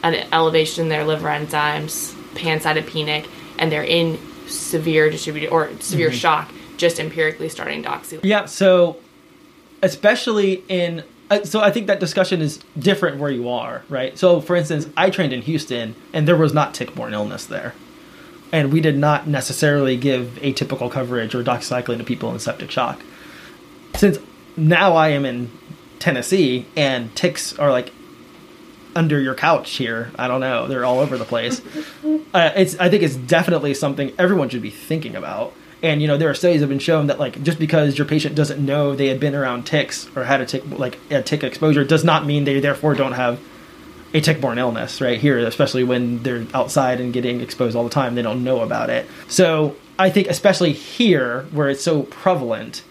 an 0.03 0.15
elevation 0.31 0.83
in 0.85 0.89
their 0.91 1.05
liver 1.05 1.29
enzymes, 1.29 2.13
pancytopenic, 2.35 3.27
and 3.59 3.73
they're 3.73 3.83
in 3.83 4.19
severe 4.47 5.09
distributed 5.11 5.51
or 5.51 5.71
severe 5.81 6.09
Mm-hmm. 6.11 6.17
shock, 6.17 6.53
just 6.77 7.01
empirically 7.01 7.49
starting 7.49 7.83
doxy? 7.83 8.21
Yeah, 8.23 8.45
so 8.45 8.99
especially 9.83 10.65
in 10.69 11.05
uh, 11.31 11.45
so 11.45 11.61
I 11.61 11.71
think 11.71 11.87
that 11.87 11.99
discussion 11.99 12.43
is 12.43 12.59
different 12.79 13.19
where 13.19 13.31
you 13.31 13.49
are, 13.49 13.85
right? 13.89 14.19
So 14.19 14.41
for 14.41 14.55
instance, 14.55 14.87
I 14.97 15.09
trained 15.09 15.33
in 15.33 15.43
Houston 15.43 15.95
and 16.13 16.29
there 16.29 16.37
was 16.37 16.53
not 16.53 16.75
tick-borne 16.75 17.15
illness 17.15 17.47
there. 17.47 17.75
And 18.53 18.71
we 18.71 18.83
did 18.83 18.99
not 18.99 19.27
necessarily 19.27 19.97
give 19.97 20.39
atypical 20.43 20.91
coverage 20.91 21.35
or 21.35 21.43
doxycycline 21.43 21.97
to 21.99 22.05
people 22.05 22.31
in 22.33 22.39
septic 22.39 22.71
shock. 22.71 23.01
Since 23.95 24.19
now 24.59 24.95
I 24.95 25.09
am 25.09 25.25
in 25.25 25.51
Tennessee 25.99 26.67
and 26.77 27.15
ticks 27.17 27.59
are 27.59 27.71
like 27.71 27.93
under 28.95 29.19
your 29.19 29.35
couch 29.35 29.71
here. 29.73 30.11
I 30.19 30.29
don't 30.29 30.41
know. 30.41 30.67
They're 30.69 30.85
all 30.85 30.99
over 30.99 31.17
the 31.17 31.25
place. 31.25 31.61
uh, 32.35 32.53
it's. 32.57 32.79
I 32.79 32.91
think 32.91 33.03
it's 33.03 33.17
definitely 33.17 33.73
something 33.73 34.13
everyone 34.19 34.49
should 34.49 34.63
be 34.63 34.71
thinking 34.71 35.17
about. 35.17 35.55
And 35.83 36.01
you 36.01 36.09
know, 36.09 36.17
there 36.17 36.31
are 36.31 36.35
studies 36.35 36.61
that 36.61 36.65
have 36.65 36.69
been 36.69 36.79
shown 36.79 37.09
that 37.09 37.19
like 37.19 37.43
just 37.43 37.59
because 37.59 37.99
your 37.99 38.07
patient 38.07 38.35
doesn't 38.35 38.65
know 38.65 38.95
they 38.95 39.09
had 39.09 39.19
been 39.19 39.35
around 39.35 39.65
ticks 39.65 40.09
or 40.17 40.25
had 40.25 40.41
a 40.41 40.47
tick 40.47 40.63
like 40.67 40.99
a 41.11 41.23
tick 41.23 41.43
exposure 41.43 41.85
does 41.85 42.05
not 42.05 42.25
mean 42.25 42.45
they 42.45 42.61
therefore 42.61 42.95
don't 42.95 43.13
have 43.13 43.41
a 44.15 44.21
tick-borne 44.21 44.59
illness 44.59 45.01
right 45.01 45.19
here, 45.19 45.39
especially 45.39 45.85
when 45.85 46.23
they're 46.23 46.47
outside 46.55 47.01
and 47.01 47.13
getting 47.13 47.41
exposed 47.41 47.75
all 47.75 47.85
the 47.85 47.91
time. 47.91 48.15
They 48.15 48.23
don't 48.23 48.45
know 48.45 48.61
about 48.61 48.91
it. 48.91 49.09
So 49.29 49.77
I 49.99 50.11
think 50.11 50.29
especially 50.29 50.73
here 50.73 51.45
where 51.51 51.69
it's 51.69 51.83
so 51.83 52.03
prevalent, 52.03 52.85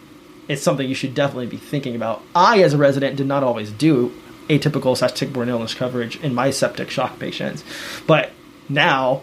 it's 0.48 0.64
something 0.64 0.88
you 0.88 0.96
should 0.96 1.14
definitely 1.14 1.48
be 1.48 1.58
thinking 1.58 1.96
about. 1.96 2.24
I, 2.36 2.64
as 2.64 2.74
a 2.74 2.78
resident, 2.78 3.18
did 3.18 3.28
not 3.28 3.44
always 3.44 3.72
do 3.72 4.12
atypical 4.50 4.98
slash 4.98 5.14
tick-borne 5.14 5.50
illness 5.50 5.74
coverage 5.74 6.18
in 6.22 6.34
my 6.34 6.50
septic 6.50 6.90
shock 6.90 7.20
patients, 7.20 7.64
but 8.08 8.32
now, 8.68 9.22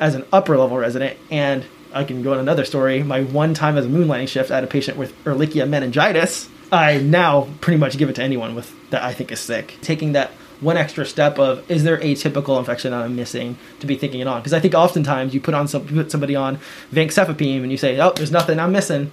as 0.00 0.14
an 0.14 0.24
upper 0.32 0.56
level 0.58 0.76
resident, 0.76 1.18
and 1.30 1.64
I 1.96 2.04
can 2.04 2.22
go 2.22 2.32
on 2.32 2.38
another 2.38 2.64
story. 2.64 3.02
My 3.02 3.22
one 3.22 3.54
time 3.54 3.76
as 3.76 3.86
a 3.86 3.88
moonlighting 3.88 4.28
shift, 4.28 4.50
I 4.50 4.56
had 4.56 4.64
a 4.64 4.68
patient 4.68 4.96
with 4.96 5.12
Ehrlichia 5.24 5.68
meningitis. 5.68 6.48
I 6.70 6.98
now 6.98 7.48
pretty 7.60 7.78
much 7.78 7.96
give 7.96 8.08
it 8.08 8.16
to 8.16 8.22
anyone 8.22 8.54
with 8.54 8.72
that 8.90 9.02
I 9.02 9.12
think 9.12 9.32
is 9.32 9.40
sick. 9.40 9.78
Taking 9.82 10.12
that 10.12 10.30
one 10.60 10.76
extra 10.76 11.04
step 11.04 11.38
of 11.38 11.68
is 11.70 11.84
there 11.84 11.98
atypical 11.98 12.58
infection 12.58 12.90
that 12.90 13.02
I'm 13.02 13.16
missing 13.16 13.58
to 13.80 13.86
be 13.86 13.96
thinking 13.96 14.20
it 14.20 14.26
on? 14.26 14.40
Because 14.40 14.52
I 14.52 14.60
think 14.60 14.74
oftentimes 14.74 15.34
you 15.34 15.40
put 15.40 15.54
on 15.54 15.68
some, 15.68 15.86
put 15.86 16.10
somebody 16.10 16.34
on 16.36 16.58
vancomycin 16.92 17.62
and 17.62 17.70
you 17.70 17.78
say, 17.78 17.98
oh, 18.00 18.12
there's 18.12 18.32
nothing 18.32 18.58
I'm 18.58 18.72
missing. 18.72 19.12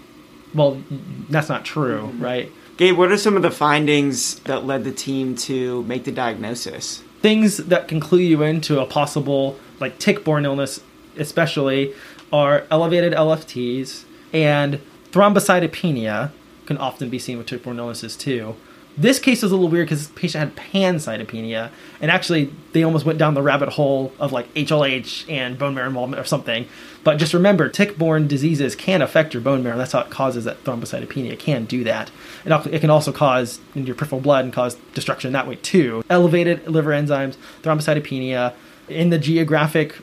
Well, 0.54 0.82
that's 1.30 1.50
not 1.50 1.66
true, 1.66 2.08
mm-hmm. 2.08 2.24
right? 2.24 2.52
Gabe, 2.78 2.98
what 2.98 3.12
are 3.12 3.18
some 3.18 3.36
of 3.36 3.44
the 3.44 3.52
findings 3.52 4.40
that 4.42 4.66
led 4.66 4.84
the 4.84 4.92
team 4.92 5.36
to 5.36 5.84
make 5.84 6.06
the 6.06 6.12
diagnosis? 6.12 7.04
things 7.24 7.56
that 7.58 7.88
can 7.88 8.02
clue 8.02 8.20
you 8.20 8.44
into 8.44 8.80
a 8.82 8.86
possible 8.86 9.58
like 9.80 9.98
tick-borne 9.98 10.46
illness 10.46 10.82
especially 11.18 11.94
are 12.32 12.66
elevated 12.72 13.14
lfts 13.14 14.06
and 14.34 14.80
thrombocytopenia 15.12 16.32
can 16.66 16.78
often 16.78 17.10
be 17.10 17.20
seen 17.20 17.38
with 17.38 17.48
tick-borne 17.48 17.78
illnesses 17.78 18.16
too. 18.16 18.56
This 18.96 19.18
case 19.18 19.42
is 19.42 19.52
a 19.52 19.56
little 19.56 19.70
weird 19.70 19.88
because 19.88 20.08
the 20.08 20.14
patient 20.14 20.56
had 20.56 20.72
pancytopenia 20.72 21.72
and 22.00 22.12
actually 22.12 22.54
they 22.74 22.84
almost 22.84 23.06
went 23.06 23.18
down 23.18 23.34
the 23.34 23.42
rabbit 23.42 23.70
hole 23.70 24.14
of 24.20 24.32
like 24.32 24.54
hlh 24.54 25.30
and 25.30 25.58
bone 25.58 25.74
marrow 25.74 25.88
involvement 25.88 26.20
or 26.22 26.26
something. 26.26 26.68
But 27.04 27.18
just 27.18 27.34
remember 27.34 27.70
tick-borne 27.70 28.28
diseases 28.28 28.76
can 28.76 29.02
affect 29.02 29.34
your 29.34 29.42
bone 29.42 29.64
marrow 29.64 29.78
that's 29.78 29.94
how 29.94 30.02
it 30.02 30.12
causes 30.12 30.46
that 30.46 30.64
thrombocytopenia. 30.64 31.32
It 31.32 31.40
can 31.40 31.66
do 31.66 31.84
that. 31.84 32.12
It 32.46 32.80
can 32.80 32.92
also 32.92 33.12
cause 33.12 33.60
in 33.74 33.86
your 33.88 33.96
peripheral 33.96 34.22
blood 34.22 34.46
and 34.46 34.54
cause 34.54 34.76
destruction 34.94 35.34
that 35.34 35.48
way 35.48 35.56
too. 35.56 36.04
Elevated 36.10 36.68
liver 36.68 36.92
enzymes 36.92 37.36
thrombocytopenia 37.64 38.54
in 38.88 39.10
the 39.10 39.18
geographic 39.18 39.96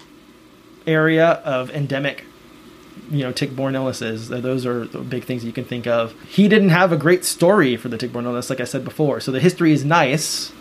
area 0.86 1.32
of 1.44 1.70
endemic 1.70 2.24
you 3.10 3.22
know 3.22 3.32
tick-borne 3.32 3.74
illnesses. 3.74 4.28
Those 4.28 4.64
are 4.64 4.86
the 4.86 5.00
big 5.00 5.24
things 5.24 5.44
you 5.44 5.52
can 5.52 5.64
think 5.64 5.86
of. 5.86 6.14
He 6.28 6.48
didn't 6.48 6.70
have 6.70 6.92
a 6.92 6.96
great 6.96 7.24
story 7.24 7.76
for 7.76 7.88
the 7.88 7.98
tick-borne 7.98 8.24
illness 8.24 8.48
like 8.48 8.60
i 8.60 8.64
said 8.64 8.84
before. 8.84 9.20
So 9.20 9.32
the 9.32 9.40
history 9.40 9.72
is 9.72 9.84
nice 9.84 10.52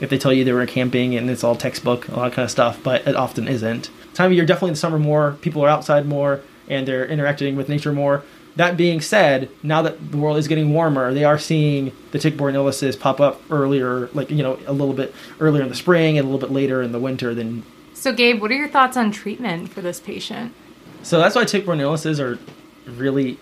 if 0.00 0.10
they 0.10 0.18
tell 0.18 0.32
you 0.32 0.44
they 0.44 0.52
were 0.52 0.66
camping 0.66 1.16
and 1.16 1.28
it's 1.28 1.42
all 1.42 1.56
textbook 1.56 2.08
all 2.10 2.22
that 2.22 2.32
kind 2.32 2.44
of 2.44 2.50
stuff 2.50 2.80
but 2.82 3.06
it 3.06 3.16
often 3.16 3.48
isn't. 3.48 3.90
Time 4.14 4.30
of 4.30 4.36
year 4.36 4.46
definitely 4.46 4.70
in 4.70 4.74
the 4.74 4.80
summer 4.80 4.98
more 4.98 5.36
people 5.40 5.64
are 5.64 5.68
outside 5.68 6.06
more 6.06 6.40
and 6.68 6.86
they're 6.86 7.06
interacting 7.06 7.56
with 7.56 7.68
nature 7.68 7.92
more. 7.92 8.22
That 8.56 8.76
being 8.76 9.00
said 9.00 9.50
now 9.62 9.82
that 9.82 10.10
the 10.10 10.16
world 10.16 10.36
is 10.36 10.48
getting 10.48 10.72
warmer 10.72 11.12
they 11.12 11.24
are 11.24 11.38
seeing 11.38 11.92
the 12.12 12.18
tick-borne 12.18 12.54
illnesses 12.54 12.96
pop 12.96 13.20
up 13.20 13.40
earlier 13.50 14.08
like 14.14 14.30
you 14.30 14.42
know 14.42 14.58
a 14.66 14.72
little 14.72 14.94
bit 14.94 15.14
earlier 15.40 15.62
in 15.62 15.68
the 15.68 15.74
spring 15.74 16.16
and 16.16 16.26
a 16.26 16.30
little 16.30 16.46
bit 16.46 16.52
later 16.54 16.80
in 16.80 16.92
the 16.92 17.00
winter 17.00 17.34
than 17.34 17.64
So, 17.98 18.12
Gabe, 18.12 18.40
what 18.40 18.52
are 18.52 18.54
your 18.54 18.68
thoughts 18.68 18.96
on 18.96 19.10
treatment 19.10 19.70
for 19.70 19.80
this 19.80 19.98
patient? 19.98 20.54
So 21.02 21.18
that's 21.18 21.34
why 21.34 21.44
tick-borne 21.44 21.80
illnesses 21.80 22.20
are 22.20 22.38
really 22.86 23.38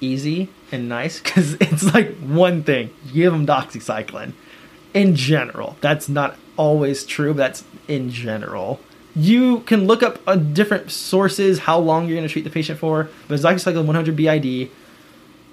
easy 0.00 0.48
and 0.72 0.88
nice 0.88 1.20
because 1.20 1.54
it's 1.60 1.94
like 1.94 2.16
one 2.16 2.64
thing: 2.64 2.90
give 3.12 3.32
them 3.32 3.46
doxycycline. 3.46 4.32
In 4.94 5.14
general, 5.14 5.76
that's 5.80 6.08
not 6.08 6.36
always 6.56 7.04
true. 7.04 7.32
But 7.34 7.38
that's 7.38 7.64
in 7.86 8.10
general. 8.10 8.80
You 9.14 9.60
can 9.60 9.86
look 9.86 10.02
up 10.02 10.18
on 10.26 10.54
different 10.54 10.90
sources 10.90 11.60
how 11.60 11.78
long 11.78 12.08
you're 12.08 12.16
going 12.16 12.26
to 12.26 12.32
treat 12.32 12.42
the 12.42 12.50
patient 12.50 12.80
for, 12.80 13.08
but 13.28 13.38
doxycycline 13.38 13.86
100 13.86 14.16
BID, 14.16 14.70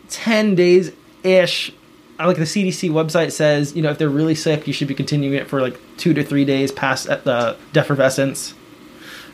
10 0.09 0.55
days 0.55 0.93
ish. 1.23 1.73
Like 2.19 2.37
the 2.37 2.43
CDC 2.43 2.89
website 2.89 3.31
says, 3.31 3.75
you 3.75 3.81
know, 3.81 3.91
if 3.91 3.97
they're 3.97 4.09
really 4.09 4.35
sick, 4.35 4.65
you 4.65 4.73
should 4.73 4.87
be 4.87 4.95
continuing 4.95 5.35
it 5.35 5.47
for 5.47 5.61
like 5.61 5.79
two 5.97 6.13
to 6.15 6.23
three 6.23 6.45
days 6.45 6.71
past 6.71 7.07
at 7.07 7.23
the 7.25 7.55
defervescence 7.73 8.53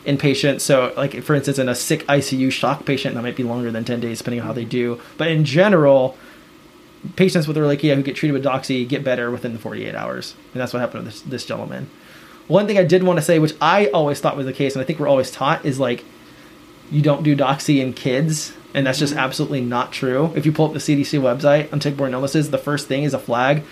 in 0.06 0.18
patients. 0.18 0.64
So, 0.64 0.94
like 0.98 1.22
for 1.24 1.34
instance, 1.34 1.60
in 1.60 1.70
a 1.70 1.76
sick 1.76 2.06
ICU 2.08 2.52
shock 2.52 2.86
patient, 2.86 3.16
that 3.16 3.22
might 3.22 3.36
be 3.38 3.44
longer 3.44 3.72
than 3.72 3.86
ten 3.86 4.00
days, 4.00 4.18
depending 4.18 4.42
on 4.42 4.48
how 4.48 4.54
they 4.54 4.66
do. 4.66 5.00
But 5.18 5.30
in 5.30 5.46
general, 5.46 6.18
patients 7.16 7.48
with 7.48 7.58
Ehrlichia 7.58 7.96
who 7.96 8.04
get 8.04 8.16
treated 8.16 8.34
with 8.34 8.44
doxy 8.44 8.88
get 8.88 9.04
better 9.04 9.30
within 9.32 9.54
the 9.54 9.60
48 9.60 9.96
hours, 9.96 10.36
and 10.54 10.62
that's 10.62 10.74
what 10.74 10.80
happened 10.80 11.06
with 11.06 11.14
this, 11.14 11.22
this 11.22 11.46
gentleman. 11.46 11.90
One 12.48 12.68
thing 12.68 12.78
I 12.78 12.84
did 12.84 13.04
want 13.04 13.18
to 13.18 13.24
say, 13.24 13.40
which 13.40 13.56
I 13.62 13.88
always 13.88 14.20
thought 14.20 14.36
was 14.36 14.46
the 14.46 14.54
case, 14.54 14.76
and 14.76 14.82
I 14.82 14.86
think 14.86 15.00
we're 15.00 15.08
always 15.08 15.32
taught, 15.32 15.66
is 15.66 15.80
like 15.80 16.04
you 16.92 17.02
don't 17.02 17.24
do 17.24 17.36
doxy 17.36 17.80
in 17.80 17.94
kids, 17.94 18.54
and 18.74 18.86
that's 18.88 19.00
just 19.00 19.16
absolutely 19.16 19.62
not 19.62 19.92
true. 19.92 20.32
If 20.36 20.46
you 20.46 20.52
pull 20.52 20.68
up 20.68 20.74
the 20.74 20.80
CDC 20.80 21.20
website 21.20 21.72
on 21.72 21.80
tick-borne 21.80 22.14
illnesses, 22.14 22.50
the 22.50 22.58
first 22.58 22.88
thing 22.88 23.04
is 23.04 23.14
a 23.14 23.20
flag 23.20 23.64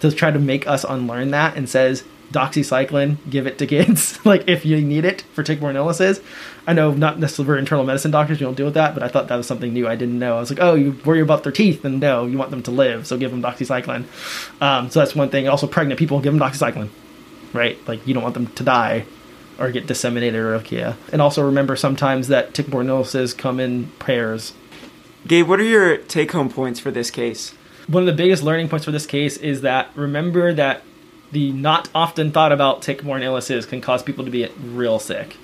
to 0.00 0.10
try 0.12 0.30
to 0.30 0.38
make 0.38 0.66
us 0.66 0.84
unlearn 0.84 1.30
that 1.30 1.56
and 1.56 1.68
says 1.68 2.04
doxycycline, 2.32 3.16
give 3.28 3.46
it 3.46 3.58
to 3.58 3.66
kids, 3.66 4.24
like 4.24 4.48
if 4.48 4.64
you 4.64 4.80
need 4.80 5.04
it 5.04 5.22
for 5.32 5.42
tick-borne 5.42 5.76
illnesses. 5.76 6.20
I 6.66 6.72
know 6.72 6.92
not 6.92 7.18
necessarily 7.18 7.46
for 7.54 7.58
internal 7.58 7.84
medicine 7.84 8.10
doctors, 8.10 8.40
you 8.40 8.46
don't 8.46 8.54
deal 8.54 8.66
with 8.66 8.74
that, 8.74 8.94
but 8.94 9.02
I 9.02 9.08
thought 9.08 9.28
that 9.28 9.36
was 9.36 9.46
something 9.46 9.72
new 9.72 9.88
I 9.88 9.96
didn't 9.96 10.18
know. 10.18 10.36
I 10.36 10.40
was 10.40 10.50
like, 10.50 10.60
oh, 10.60 10.74
you 10.74 10.98
worry 11.04 11.20
about 11.20 11.42
their 11.42 11.52
teeth, 11.52 11.84
and 11.84 12.00
no, 12.00 12.26
you 12.26 12.38
want 12.38 12.50
them 12.50 12.62
to 12.64 12.70
live, 12.70 13.06
so 13.06 13.16
give 13.16 13.30
them 13.30 13.42
doxycycline. 13.42 14.04
Um, 14.62 14.90
so 14.90 15.00
that's 15.00 15.14
one 15.14 15.30
thing. 15.30 15.48
Also, 15.48 15.66
pregnant 15.66 15.98
people, 15.98 16.20
give 16.20 16.32
them 16.32 16.40
doxycycline, 16.40 16.90
right? 17.52 17.76
Like 17.88 18.06
you 18.06 18.14
don't 18.14 18.22
want 18.22 18.34
them 18.34 18.46
to 18.46 18.62
die 18.62 19.06
or 19.60 19.70
get 19.70 19.86
disseminated 19.86 20.40
or 20.40 20.58
Ehrlichia. 20.58 20.96
And 21.12 21.22
also 21.22 21.44
remember 21.44 21.76
sometimes 21.76 22.28
that 22.28 22.54
tick-borne 22.54 22.88
illnesses 22.88 23.34
come 23.34 23.60
in 23.60 23.90
pairs. 23.98 24.54
Gabe, 25.28 25.46
what 25.46 25.60
are 25.60 25.64
your 25.64 25.98
take 25.98 26.32
home 26.32 26.48
points 26.48 26.80
for 26.80 26.90
this 26.90 27.10
case? 27.10 27.54
One 27.86 28.02
of 28.02 28.06
the 28.06 28.14
biggest 28.14 28.42
learning 28.42 28.70
points 28.70 28.86
for 28.86 28.90
this 28.90 29.06
case 29.06 29.36
is 29.36 29.60
that 29.60 29.90
remember 29.94 30.54
that 30.54 30.82
the 31.30 31.52
not 31.52 31.88
often 31.94 32.32
thought 32.32 32.52
about 32.52 32.82
tick-borne 32.82 33.22
illnesses 33.22 33.66
can 33.66 33.80
cause 33.80 34.02
people 34.02 34.24
to 34.24 34.30
be 34.30 34.48
real 34.62 34.98
sick. 34.98 35.36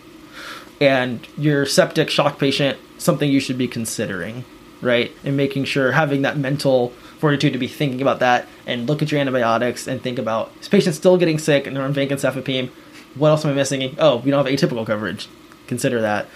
And 0.81 1.27
your 1.37 1.67
septic 1.67 2.11
shock 2.11 2.39
patient, 2.39 2.79
something 2.99 3.31
you 3.31 3.41
should 3.41 3.59
be 3.59 3.69
considering, 3.69 4.45
right? 4.81 5.13
And 5.25 5.37
making 5.37 5.65
sure 5.65 5.93
having 5.93 6.23
that 6.23 6.37
mental 6.37 6.91
fortitude 7.19 7.53
to 7.53 7.59
be 7.59 7.69
thinking 7.69 8.03
about 8.03 8.21
that 8.21 8.47
and 8.67 8.89
look 8.89 9.03
at 9.03 9.11
your 9.11 9.21
antibiotics 9.21 9.87
and 9.87 10.03
think 10.03 10.19
about 10.19 10.55
this 10.59 10.69
patient's 10.69 10.99
still 10.99 11.17
getting 11.17 11.39
sick 11.39 11.67
and 11.67 11.75
they're 11.75 11.85
on 11.85 11.95
vancomycin. 11.95 12.71
What 13.17 13.31
else 13.31 13.45
am 13.45 13.53
I 13.53 13.55
missing? 13.55 13.97
Oh, 13.99 14.17
we 14.19 14.31
don't 14.31 14.45
have 14.45 14.55
atypical 14.55 14.87
coverage. 14.87 15.29
Consider 15.67 16.03
that. 16.03 16.29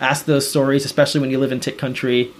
Ask 0.00 0.26
those 0.26 0.48
stories, 0.48 0.84
especially 0.84 1.20
when 1.20 1.30
you 1.30 1.38
live 1.38 1.50
in 1.50 1.58
tick 1.58 1.76
country, 1.76 2.32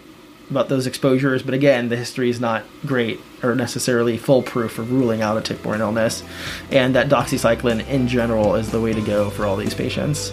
about 0.49 0.69
those 0.69 0.87
exposures. 0.87 1.43
But 1.43 1.55
again, 1.55 1.89
the 1.89 1.97
history 1.97 2.31
is 2.31 2.41
not 2.41 2.65
great 2.87 3.21
or 3.43 3.55
necessarily 3.55 4.17
foolproof 4.17 4.73
for 4.73 4.83
ruling 4.83 5.23
out 5.23 5.37
a 5.37 5.41
tick-borne 5.41 5.81
illness. 5.81 6.23
And 6.71 6.95
that 6.95 7.09
doxycycline 7.09 7.87
in 7.89 8.07
general 8.07 8.55
is 8.55 8.71
the 8.71 8.81
way 8.81 8.93
to 8.93 9.01
go 9.03 9.29
for 9.29 9.45
all 9.45 9.57
these 9.57 9.75
patients. 9.75 10.33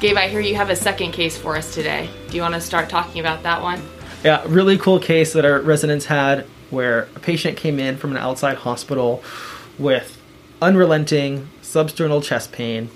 Gabe, 0.00 0.16
I 0.16 0.28
hear 0.28 0.38
you 0.38 0.54
have 0.54 0.70
a 0.70 0.76
second 0.76 1.10
case 1.10 1.36
for 1.36 1.56
us 1.56 1.74
today. 1.74 2.08
Do 2.30 2.36
you 2.36 2.42
want 2.42 2.54
to 2.54 2.60
start 2.60 2.88
talking 2.88 3.18
about 3.18 3.42
that 3.42 3.60
one? 3.60 3.82
Yeah, 4.22 4.44
really 4.46 4.78
cool 4.78 5.00
case 5.00 5.32
that 5.32 5.44
our 5.44 5.60
residents 5.60 6.04
had 6.06 6.46
where 6.70 7.08
a 7.14 7.20
patient 7.20 7.56
came 7.56 7.78
in 7.78 7.96
from 7.96 8.10
an 8.10 8.16
outside 8.16 8.58
hospital 8.58 9.22
with 9.78 10.20
unrelenting 10.60 11.48
substernal 11.62 12.22
chest 12.22 12.52
pain 12.52 12.90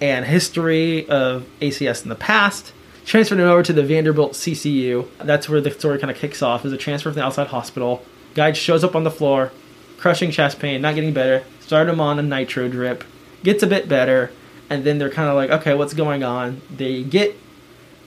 and 0.00 0.24
history 0.26 1.08
of 1.08 1.46
ACS 1.60 2.02
in 2.02 2.08
the 2.08 2.14
past. 2.14 2.72
Transferred 3.04 3.38
him 3.38 3.48
over 3.48 3.62
to 3.62 3.72
the 3.72 3.82
Vanderbilt 3.82 4.32
CCU. 4.32 5.08
That's 5.18 5.48
where 5.48 5.60
the 5.60 5.70
story 5.70 5.98
kind 5.98 6.10
of 6.10 6.16
kicks 6.16 6.42
off. 6.42 6.64
Is 6.64 6.72
a 6.72 6.76
transfer 6.76 7.10
from 7.10 7.16
the 7.16 7.24
outside 7.24 7.48
hospital. 7.48 8.04
Guy 8.34 8.52
shows 8.52 8.84
up 8.84 8.94
on 8.94 9.04
the 9.04 9.10
floor, 9.10 9.52
crushing 9.98 10.30
chest 10.30 10.58
pain, 10.58 10.80
not 10.80 10.94
getting 10.94 11.12
better. 11.12 11.44
Start 11.60 11.88
him 11.88 12.00
on 12.00 12.18
a 12.18 12.22
nitro 12.22 12.68
drip, 12.68 13.04
gets 13.42 13.62
a 13.62 13.66
bit 13.66 13.88
better, 13.88 14.30
and 14.70 14.84
then 14.84 14.98
they're 14.98 15.10
kind 15.10 15.28
of 15.28 15.34
like, 15.34 15.50
okay, 15.50 15.74
what's 15.74 15.94
going 15.94 16.22
on? 16.22 16.62
They 16.70 17.02
get 17.02 17.36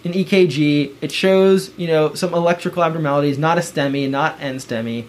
an 0.06 0.14
EKG. 0.14 0.96
It 1.02 1.12
shows, 1.12 1.78
you 1.78 1.88
know, 1.88 2.14
some 2.14 2.34
electrical 2.34 2.84
abnormalities, 2.84 3.38
not 3.38 3.58
a 3.58 3.62
STEMI, 3.62 4.10
not 4.10 4.40
NSTEMI, 4.40 5.06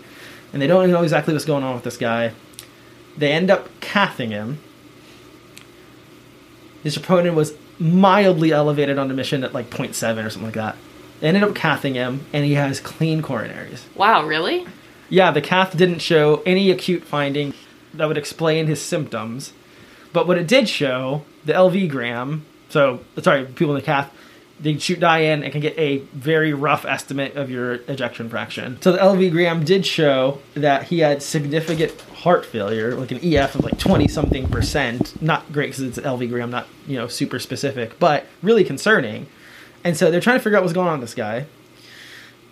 and 0.52 0.62
they 0.62 0.66
don't 0.66 0.90
know 0.90 1.02
exactly 1.02 1.34
what's 1.34 1.44
going 1.44 1.62
on 1.62 1.74
with 1.74 1.84
this 1.84 1.96
guy. 1.96 2.32
They 3.16 3.30
end 3.30 3.50
up 3.50 3.68
cathing 3.80 4.30
him. 4.30 4.58
His 6.82 6.96
troponin 6.96 7.34
was 7.34 7.54
mildly 7.78 8.52
elevated 8.52 8.98
on 8.98 9.10
admission 9.10 9.44
at 9.44 9.52
like 9.52 9.70
0.7 9.70 10.24
or 10.24 10.30
something 10.30 10.44
like 10.44 10.54
that. 10.54 10.76
They 11.20 11.28
ended 11.28 11.42
up 11.42 11.54
cathing 11.54 11.94
him, 11.94 12.26
and 12.32 12.44
he 12.44 12.54
has 12.54 12.80
clean 12.80 13.22
coronaries. 13.22 13.82
Wow, 13.94 14.26
really? 14.26 14.66
Yeah, 15.08 15.30
the 15.30 15.40
cath 15.40 15.76
didn't 15.76 16.00
show 16.00 16.42
any 16.44 16.70
acute 16.70 17.04
finding 17.04 17.54
that 17.94 18.08
would 18.08 18.18
explain 18.18 18.66
his 18.66 18.82
symptoms. 18.82 19.52
But 20.12 20.26
what 20.26 20.38
it 20.38 20.46
did 20.46 20.68
show, 20.68 21.24
the 21.44 21.52
LV 21.52 21.88
gram, 21.90 22.44
so, 22.68 23.00
sorry, 23.22 23.44
people 23.46 23.74
in 23.74 23.80
the 23.80 23.86
cath, 23.86 24.12
they 24.58 24.78
shoot 24.78 25.02
in 25.02 25.42
and 25.42 25.52
can 25.52 25.60
get 25.60 25.78
a 25.78 25.98
very 26.14 26.54
rough 26.54 26.86
estimate 26.86 27.36
of 27.36 27.50
your 27.50 27.74
ejection 27.88 28.28
fraction. 28.28 28.80
So 28.80 28.92
the 28.92 28.98
LV 28.98 29.30
gram 29.32 29.64
did 29.64 29.84
show 29.84 30.40
that 30.54 30.84
he 30.84 31.00
had 31.00 31.22
significant 31.22 32.00
heart 32.00 32.46
failure, 32.46 32.94
like 32.94 33.10
an 33.10 33.18
EF 33.22 33.54
of 33.54 33.64
like 33.64 33.78
20 33.78 34.08
something 34.08 34.48
percent. 34.48 35.20
Not 35.20 35.52
great 35.52 35.72
because 35.72 35.82
it's 35.82 35.98
LV 35.98 36.28
gram, 36.30 36.50
not, 36.50 36.66
you 36.86 36.96
know, 36.96 37.06
super 37.06 37.38
specific, 37.38 37.98
but 37.98 38.24
really 38.42 38.64
concerning. 38.64 39.26
And 39.84 39.96
so 39.96 40.10
they're 40.10 40.20
trying 40.20 40.38
to 40.38 40.42
figure 40.42 40.56
out 40.56 40.62
what's 40.62 40.72
going 40.72 40.88
on 40.88 41.00
with 41.00 41.10
this 41.10 41.14
guy. 41.14 41.46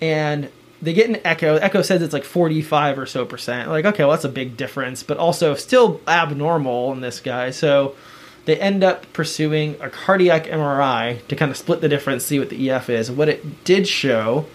And 0.00 0.50
they 0.82 0.92
get 0.92 1.08
an 1.08 1.18
echo. 1.25 1.56
Echo 1.56 1.80
says 1.80 2.02
it's 2.02 2.12
like 2.12 2.25
45 2.25 2.99
or 2.99 3.06
so 3.06 3.25
percent. 3.25 3.70
Like, 3.70 3.87
okay, 3.87 4.04
well, 4.04 4.12
that's 4.12 4.25
a 4.25 4.28
big 4.28 4.58
difference, 4.58 5.02
but 5.02 5.16
also 5.16 5.54
still 5.54 6.02
abnormal 6.06 6.92
in 6.92 7.00
this 7.00 7.20
guy. 7.20 7.50
So 7.50 7.96
they 8.44 8.58
end 8.58 8.84
up 8.84 9.10
pursuing 9.12 9.76
a 9.80 9.88
cardiac 9.88 10.44
MRI 10.44 11.26
to 11.28 11.36
kind 11.36 11.50
of 11.50 11.56
split 11.56 11.80
the 11.80 11.88
difference, 11.88 12.24
see 12.24 12.38
what 12.38 12.50
the 12.50 12.70
EF 12.70 12.90
is. 12.90 13.10
What 13.10 13.28
it 13.28 13.64
did 13.64 13.88
show 13.88 14.46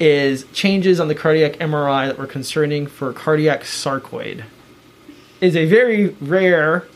is 0.00 0.44
changes 0.52 0.98
on 1.00 1.08
the 1.08 1.14
cardiac 1.14 1.54
MRI 1.54 2.06
that 2.06 2.18
were 2.18 2.26
concerning 2.26 2.86
for 2.86 3.12
cardiac 3.12 3.62
sarcoid. 3.62 4.44
Is 5.40 5.56
a 5.56 5.66
very 5.66 6.08
rare, 6.20 6.86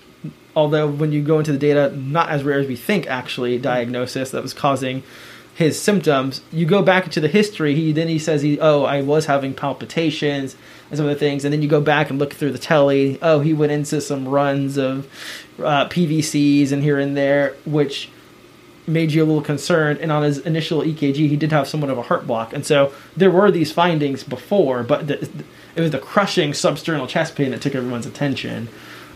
although 0.56 0.86
when 0.86 1.12
you 1.12 1.22
go 1.22 1.38
into 1.38 1.52
the 1.52 1.58
data, 1.58 1.94
not 1.94 2.30
as 2.30 2.42
rare 2.42 2.58
as 2.58 2.66
we 2.66 2.76
think 2.76 3.06
actually, 3.06 3.58
diagnosis 3.58 4.30
that 4.30 4.42
was 4.42 4.54
causing 4.54 5.02
his 5.54 5.80
symptoms. 5.80 6.40
You 6.52 6.66
go 6.66 6.82
back 6.82 7.04
into 7.04 7.20
the 7.20 7.28
history. 7.28 7.74
He 7.74 7.92
then 7.92 8.08
he 8.08 8.18
says 8.18 8.42
he 8.42 8.58
oh 8.60 8.84
I 8.84 9.02
was 9.02 9.26
having 9.26 9.54
palpitations 9.54 10.56
and 10.90 10.96
some 10.96 11.06
other 11.06 11.18
things, 11.18 11.44
and 11.44 11.52
then 11.52 11.62
you 11.62 11.68
go 11.68 11.80
back 11.80 12.10
and 12.10 12.18
look 12.18 12.32
through 12.32 12.52
the 12.52 12.58
telly. 12.58 13.18
Oh, 13.20 13.40
he 13.40 13.52
went 13.52 13.72
into 13.72 14.00
some 14.00 14.26
runs 14.28 14.76
of 14.78 15.06
uh, 15.58 15.88
PVCs 15.88 16.72
and 16.72 16.82
here 16.82 16.98
and 16.98 17.16
there, 17.16 17.54
which 17.64 18.10
made 18.86 19.12
you 19.12 19.22
a 19.22 19.26
little 19.26 19.42
concerned. 19.42 20.00
And 20.00 20.10
on 20.10 20.22
his 20.22 20.38
initial 20.38 20.80
EKG, 20.80 21.14
he 21.14 21.36
did 21.36 21.52
have 21.52 21.68
somewhat 21.68 21.90
of 21.90 21.98
a 21.98 22.02
heart 22.02 22.26
block, 22.26 22.52
and 22.52 22.64
so 22.64 22.92
there 23.16 23.30
were 23.30 23.50
these 23.50 23.72
findings 23.72 24.24
before, 24.24 24.82
but 24.82 25.06
the, 25.06 25.28
it 25.76 25.80
was 25.80 25.90
the 25.90 25.98
crushing 25.98 26.52
substernal 26.52 27.08
chest 27.08 27.36
pain 27.36 27.50
that 27.50 27.62
took 27.62 27.74
everyone's 27.74 28.06
attention. 28.06 28.68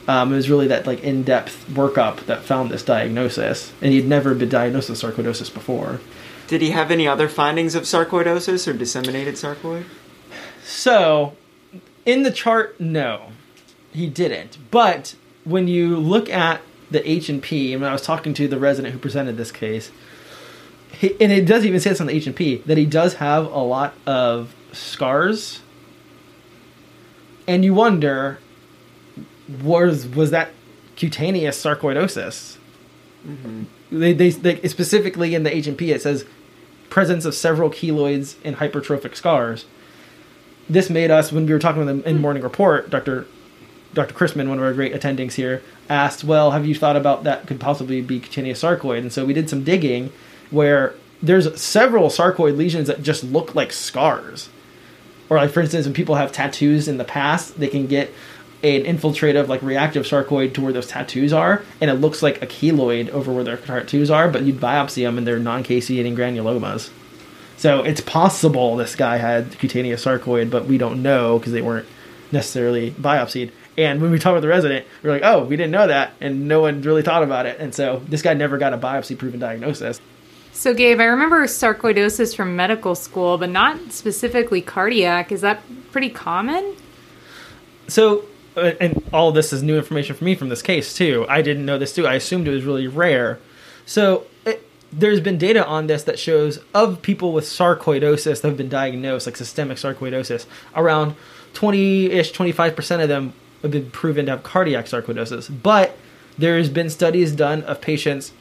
Um, 0.08 0.32
it 0.32 0.36
was 0.36 0.50
really 0.50 0.66
that 0.66 0.86
like 0.86 1.02
in-depth 1.02 1.68
workup 1.70 2.26
that 2.26 2.42
found 2.42 2.70
this 2.70 2.82
diagnosis, 2.82 3.72
and 3.80 3.92
he'd 3.92 4.06
never 4.06 4.34
been 4.34 4.48
diagnosed 4.48 4.90
with 4.90 5.00
sarcoidosis 5.00 5.52
before. 5.52 6.00
Did 6.48 6.60
he 6.60 6.70
have 6.72 6.90
any 6.90 7.06
other 7.06 7.28
findings 7.28 7.74
of 7.74 7.84
sarcoidosis 7.84 8.66
or 8.66 8.72
disseminated 8.72 9.36
sarcoid? 9.36 9.84
So, 10.64 11.34
in 12.04 12.22
the 12.22 12.30
chart, 12.30 12.80
no, 12.80 13.32
he 13.92 14.08
didn't. 14.08 14.58
But 14.70 15.14
when 15.44 15.68
you 15.68 15.96
look 15.96 16.28
at 16.28 16.60
the 16.90 17.08
H 17.08 17.28
and 17.28 17.42
P, 17.42 17.72
and 17.72 17.82
when 17.82 17.90
I 17.90 17.92
was 17.92 18.02
talking 18.02 18.34
to 18.34 18.48
the 18.48 18.58
resident 18.58 18.92
who 18.92 18.98
presented 18.98 19.36
this 19.36 19.52
case, 19.52 19.90
he, 20.92 21.16
and 21.20 21.32
it 21.32 21.46
does 21.46 21.64
even 21.64 21.80
say 21.80 21.90
this 21.90 22.00
on 22.00 22.06
the 22.06 22.14
H 22.14 22.26
and 22.26 22.36
P 22.36 22.58
that 22.66 22.78
he 22.78 22.86
does 22.86 23.14
have 23.14 23.46
a 23.46 23.60
lot 23.60 23.94
of 24.06 24.54
scars, 24.72 25.60
and 27.46 27.64
you 27.64 27.74
wonder 27.74 28.38
was 29.62 30.06
was 30.06 30.30
that 30.30 30.50
cutaneous 30.96 31.62
sarcoidosis? 31.62 32.58
Mm-hmm. 33.26 33.64
They, 33.90 34.12
they, 34.12 34.30
they 34.30 34.68
specifically 34.68 35.34
in 35.34 35.42
the 35.42 35.54
H 35.54 35.66
and 35.66 35.76
P 35.76 35.92
it 35.92 36.02
says 36.02 36.24
presence 36.90 37.24
of 37.24 37.34
several 37.34 37.70
keloids 37.70 38.36
and 38.44 38.56
hypertrophic 38.56 39.16
scars. 39.16 39.64
This 40.72 40.88
made 40.88 41.10
us 41.10 41.30
when 41.30 41.44
we 41.44 41.52
were 41.52 41.58
talking 41.58 41.80
with 41.80 41.88
them 41.88 42.02
in 42.04 42.16
hmm. 42.16 42.22
morning 42.22 42.42
report. 42.42 42.88
Doctor 42.88 43.26
Dr. 43.92 44.14
Chrisman, 44.14 44.48
one 44.48 44.56
of 44.56 44.64
our 44.64 44.72
great 44.72 44.94
attendings 44.94 45.34
here, 45.34 45.62
asked, 45.90 46.24
"Well, 46.24 46.52
have 46.52 46.64
you 46.64 46.74
thought 46.74 46.96
about 46.96 47.24
that 47.24 47.46
could 47.46 47.60
possibly 47.60 48.00
be 48.00 48.20
cutaneous 48.20 48.62
sarcoid?" 48.62 48.98
And 48.98 49.12
so 49.12 49.26
we 49.26 49.34
did 49.34 49.50
some 49.50 49.64
digging 49.64 50.12
where 50.50 50.94
there's 51.22 51.60
several 51.60 52.08
sarcoid 52.08 52.56
lesions 52.56 52.88
that 52.88 53.02
just 53.02 53.22
look 53.22 53.54
like 53.54 53.70
scars. 53.70 54.48
Or 55.28 55.36
like 55.36 55.50
for 55.50 55.60
instance, 55.60 55.84
when 55.84 55.92
people 55.92 56.14
have 56.14 56.32
tattoos 56.32 56.88
in 56.88 56.96
the 56.96 57.04
past, 57.04 57.60
they 57.60 57.68
can 57.68 57.86
get 57.86 58.10
an 58.62 58.84
infiltrative 58.84 59.48
like 59.48 59.60
reactive 59.60 60.06
sarcoid 60.06 60.54
to 60.54 60.62
where 60.62 60.72
those 60.72 60.86
tattoos 60.86 61.34
are, 61.34 61.62
and 61.82 61.90
it 61.90 61.94
looks 61.94 62.22
like 62.22 62.40
a 62.40 62.46
keloid 62.46 63.10
over 63.10 63.30
where 63.30 63.44
their 63.44 63.58
tattoos 63.58 64.10
are, 64.10 64.26
but 64.26 64.44
you'd 64.44 64.60
biopsy 64.60 65.04
them 65.04 65.18
and 65.18 65.26
they're 65.26 65.38
non-caseating 65.38 66.16
granulomas. 66.16 66.88
So 67.62 67.84
it's 67.84 68.00
possible 68.00 68.74
this 68.74 68.96
guy 68.96 69.18
had 69.18 69.56
cutaneous 69.60 70.04
sarcoid, 70.04 70.50
but 70.50 70.64
we 70.64 70.78
don't 70.78 71.00
know 71.00 71.38
because 71.38 71.52
they 71.52 71.62
weren't 71.62 71.86
necessarily 72.32 72.90
biopsied. 72.90 73.52
And 73.78 74.02
when 74.02 74.10
we 74.10 74.18
talked 74.18 74.34
with 74.34 74.42
the 74.42 74.48
resident, 74.48 74.84
we 75.00 75.08
are 75.08 75.12
like, 75.12 75.22
"Oh, 75.22 75.44
we 75.44 75.54
didn't 75.54 75.70
know 75.70 75.86
that," 75.86 76.14
and 76.20 76.48
no 76.48 76.60
one 76.60 76.82
really 76.82 77.02
thought 77.02 77.22
about 77.22 77.46
it. 77.46 77.60
And 77.60 77.72
so 77.72 78.02
this 78.08 78.20
guy 78.20 78.34
never 78.34 78.58
got 78.58 78.72
a 78.72 78.78
biopsy-proven 78.78 79.38
diagnosis. 79.38 80.00
So, 80.52 80.74
Gabe, 80.74 80.98
I 80.98 81.04
remember 81.04 81.44
sarcoidosis 81.44 82.34
from 82.34 82.56
medical 82.56 82.96
school, 82.96 83.38
but 83.38 83.48
not 83.48 83.92
specifically 83.92 84.60
cardiac. 84.60 85.30
Is 85.30 85.42
that 85.42 85.62
pretty 85.92 86.10
common? 86.10 86.74
So, 87.86 88.24
uh, 88.56 88.72
and 88.80 89.04
all 89.12 89.30
this 89.30 89.52
is 89.52 89.62
new 89.62 89.76
information 89.76 90.16
for 90.16 90.24
me 90.24 90.34
from 90.34 90.48
this 90.48 90.62
case 90.62 90.94
too. 90.94 91.26
I 91.28 91.42
didn't 91.42 91.64
know 91.64 91.78
this 91.78 91.94
too. 91.94 92.08
I 92.08 92.14
assumed 92.14 92.48
it 92.48 92.50
was 92.50 92.64
really 92.64 92.88
rare. 92.88 93.38
So, 93.86 94.26
there's 94.92 95.20
been 95.20 95.38
data 95.38 95.66
on 95.66 95.86
this 95.86 96.04
that 96.04 96.18
shows 96.18 96.60
of 96.74 97.00
people 97.02 97.32
with 97.32 97.44
sarcoidosis 97.44 98.42
that 98.42 98.48
have 98.48 98.56
been 98.56 98.68
diagnosed, 98.68 99.26
like 99.26 99.36
systemic 99.36 99.78
sarcoidosis, 99.78 100.46
around 100.76 101.14
20-ish, 101.54 102.32
25% 102.32 103.02
of 103.02 103.08
them 103.08 103.32
have 103.62 103.70
been 103.70 103.90
proven 103.90 104.26
to 104.26 104.32
have 104.32 104.42
cardiac 104.42 104.86
sarcoidosis. 104.86 105.62
But 105.62 105.96
there's 106.36 106.68
been 106.68 106.90
studies 106.90 107.34
done 107.34 107.62
of 107.62 107.80
patients 107.80 108.32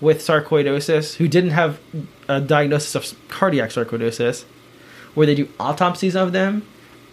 with 0.00 0.18
sarcoidosis 0.18 1.16
who 1.16 1.28
didn't 1.28 1.50
have 1.50 1.80
a 2.28 2.40
diagnosis 2.40 2.94
of 2.94 3.28
cardiac 3.28 3.70
sarcoidosis, 3.70 4.44
where 5.14 5.26
they 5.26 5.34
do 5.34 5.48
autopsies 5.58 6.14
of 6.14 6.32
them, 6.32 6.66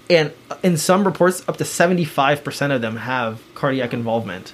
and 0.10 0.34
in 0.62 0.76
some 0.76 1.06
reports, 1.06 1.48
up 1.48 1.56
to 1.58 1.64
75% 1.64 2.76
of 2.76 2.82
them 2.82 2.98
have 2.98 3.42
cardiac 3.56 3.94
involvement. 3.94 4.52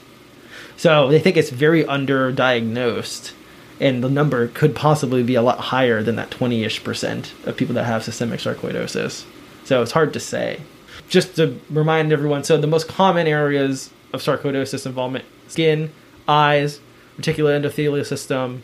So 0.78 1.10
they 1.10 1.20
think 1.20 1.36
it's 1.38 1.50
very 1.50 1.84
underdiagnosed, 1.84 3.34
and 3.80 4.04
the 4.04 4.10
number 4.10 4.48
could 4.50 4.76
possibly 4.76 5.24
be 5.24 5.36
a 5.36 5.42
lot 5.42 5.60
higher 5.60 6.04
than 6.04 6.16
that 6.18 6.32
20 6.32 6.64
ish 6.64 6.84
percent 6.84 7.34
of 7.46 7.56
people 7.56 7.76
that 7.76 7.86
have 7.86 8.04
systemic 8.04 8.40
sarcoidosis. 8.40 9.26
So 9.64 9.82
it's 9.82 9.92
hard 9.92 10.14
to 10.14 10.20
say. 10.20 10.62
Just 11.08 11.36
to 11.38 11.60
remind 11.70 12.12
everyone 12.12 12.44
so 12.44 12.58
the 12.58 12.68
most 12.68 12.88
common 12.88 13.28
areas 13.28 13.90
of 14.14 14.22
sarcoidosis 14.22 14.86
involvement 14.86 15.26
skin, 15.48 15.92
eyes, 16.28 16.80
reticular 17.18 17.60
endothelial 17.60 18.06
system, 18.06 18.64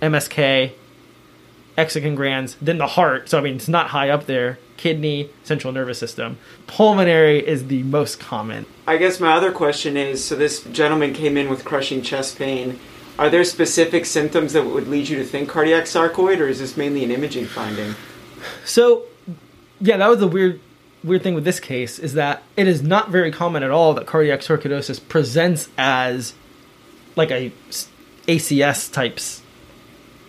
MSK, 0.00 0.72
exocrine 1.76 2.16
glands, 2.16 2.56
then 2.60 2.78
the 2.78 2.86
heart. 2.86 3.28
So 3.28 3.38
I 3.38 3.40
mean, 3.42 3.56
it's 3.56 3.68
not 3.68 3.88
high 3.88 4.10
up 4.10 4.26
there. 4.26 4.58
Kidney, 4.76 5.30
central 5.44 5.72
nervous 5.72 5.98
system. 5.98 6.38
Pulmonary 6.66 7.46
is 7.46 7.68
the 7.68 7.82
most 7.84 8.18
common. 8.18 8.66
I 8.86 8.96
guess 8.96 9.20
my 9.20 9.32
other 9.32 9.52
question 9.52 9.96
is 9.96 10.24
so 10.24 10.34
this 10.34 10.64
gentleman 10.64 11.14
came 11.14 11.36
in 11.36 11.48
with 11.48 11.64
crushing 11.64 12.02
chest 12.02 12.38
pain. 12.38 12.80
Are 13.18 13.30
there 13.30 13.44
specific 13.44 14.06
symptoms 14.06 14.52
that 14.54 14.64
would 14.64 14.88
lead 14.88 15.08
you 15.08 15.18
to 15.18 15.24
think 15.24 15.48
cardiac 15.48 15.84
sarcoid, 15.84 16.40
or 16.40 16.48
is 16.48 16.58
this 16.58 16.76
mainly 16.76 17.04
an 17.04 17.10
imaging 17.10 17.46
finding? 17.46 17.94
So, 18.64 19.04
yeah, 19.80 19.96
that 19.96 20.08
was 20.08 20.18
the 20.18 20.28
weird 20.28 20.60
weird 21.04 21.22
thing 21.22 21.34
with 21.34 21.44
this 21.44 21.60
case 21.60 21.98
is 21.98 22.14
that 22.14 22.42
it 22.56 22.66
is 22.66 22.82
not 22.82 23.10
very 23.10 23.30
common 23.30 23.62
at 23.62 23.70
all 23.70 23.92
that 23.92 24.06
cardiac 24.06 24.40
sarcoidosis 24.40 25.06
presents 25.06 25.68
as 25.76 26.32
like 27.14 27.30
a 27.30 27.52
ACS 28.26 28.90
types 28.90 29.42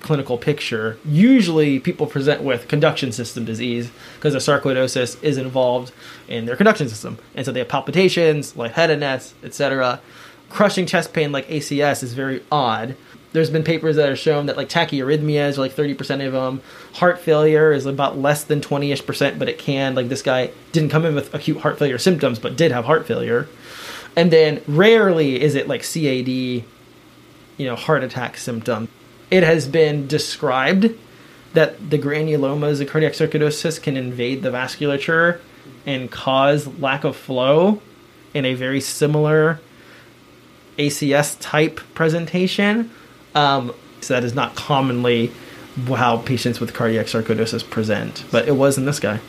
clinical 0.01 0.37
picture. 0.37 0.99
Usually, 1.03 1.79
people 1.79 2.05
present 2.05 2.43
with 2.43 2.67
conduction 2.67 3.11
system 3.11 3.43
disease 3.43 3.89
because 4.15 4.33
the 4.33 4.39
sarcoidosis 4.39 5.21
is 5.23 5.37
involved 5.37 5.91
in 6.27 6.45
their 6.45 6.55
conduction 6.55 6.87
system, 6.87 7.17
and 7.33 7.45
so 7.45 7.51
they 7.51 7.59
have 7.59 7.69
palpitations, 7.69 8.55
lightheadedness, 8.55 9.33
etc. 9.43 9.99
Crushing 10.49 10.85
chest 10.85 11.13
pain 11.13 11.31
like 11.31 11.47
ACS 11.47 12.03
is 12.03 12.13
very 12.13 12.43
odd. 12.51 12.95
There's 13.33 13.49
been 13.49 13.63
papers 13.63 13.97
that 13.97 14.07
have 14.07 14.17
shown 14.17 14.45
that 14.45 14.55
like 14.55 14.69
tachyarrhythmias 14.69 15.57
are 15.57 15.61
like 15.61 15.75
30% 15.75 16.25
of 16.25 16.31
them. 16.31 16.61
Heart 16.93 17.19
failure 17.19 17.73
is 17.73 17.85
about 17.85 18.17
less 18.17 18.45
than 18.45 18.61
20ish 18.61 19.05
percent, 19.05 19.37
but 19.37 19.49
it 19.49 19.59
can. 19.59 19.93
Like 19.93 20.07
this 20.07 20.21
guy 20.21 20.51
didn't 20.71 20.89
come 20.89 21.05
in 21.05 21.15
with 21.15 21.33
acute 21.33 21.57
heart 21.57 21.77
failure 21.77 21.97
symptoms, 21.97 22.39
but 22.39 22.55
did 22.55 22.71
have 22.71 22.85
heart 22.85 23.05
failure. 23.05 23.49
And 24.15 24.31
then 24.31 24.61
rarely 24.67 25.41
is 25.41 25.55
it 25.55 25.67
like 25.67 25.81
CAD, 25.81 26.29
you 26.29 26.63
know, 27.59 27.75
heart 27.75 28.03
attack 28.03 28.37
symptom. 28.37 28.87
It 29.29 29.43
has 29.43 29.67
been 29.67 30.07
described 30.07 30.91
that 31.53 31.89
the 31.89 31.97
granulomas 31.97 32.79
of 32.79 32.87
cardiac 32.87 33.13
sarcoidosis 33.13 33.81
can 33.81 33.97
invade 33.97 34.43
the 34.43 34.51
vasculature 34.51 35.39
and 35.85 36.11
cause 36.11 36.67
lack 36.79 37.03
of 37.03 37.15
flow 37.15 37.81
in 38.33 38.45
a 38.45 38.53
very 38.53 38.81
similar 38.81 39.59
ACS 40.77 41.37
type 41.39 41.79
presentation. 41.93 42.91
Um, 43.33 43.73
so 44.01 44.13
that 44.13 44.23
is 44.23 44.33
not 44.33 44.55
commonly 44.55 45.31
how 45.87 46.17
patients 46.17 46.59
with 46.59 46.73
cardiac 46.73 47.07
sarcoidosis 47.07 47.69
present, 47.69 48.23
but 48.31 48.47
it 48.47 48.53
was 48.53 48.77
in 48.77 48.85
this 48.85 48.99
guy. 48.99 49.19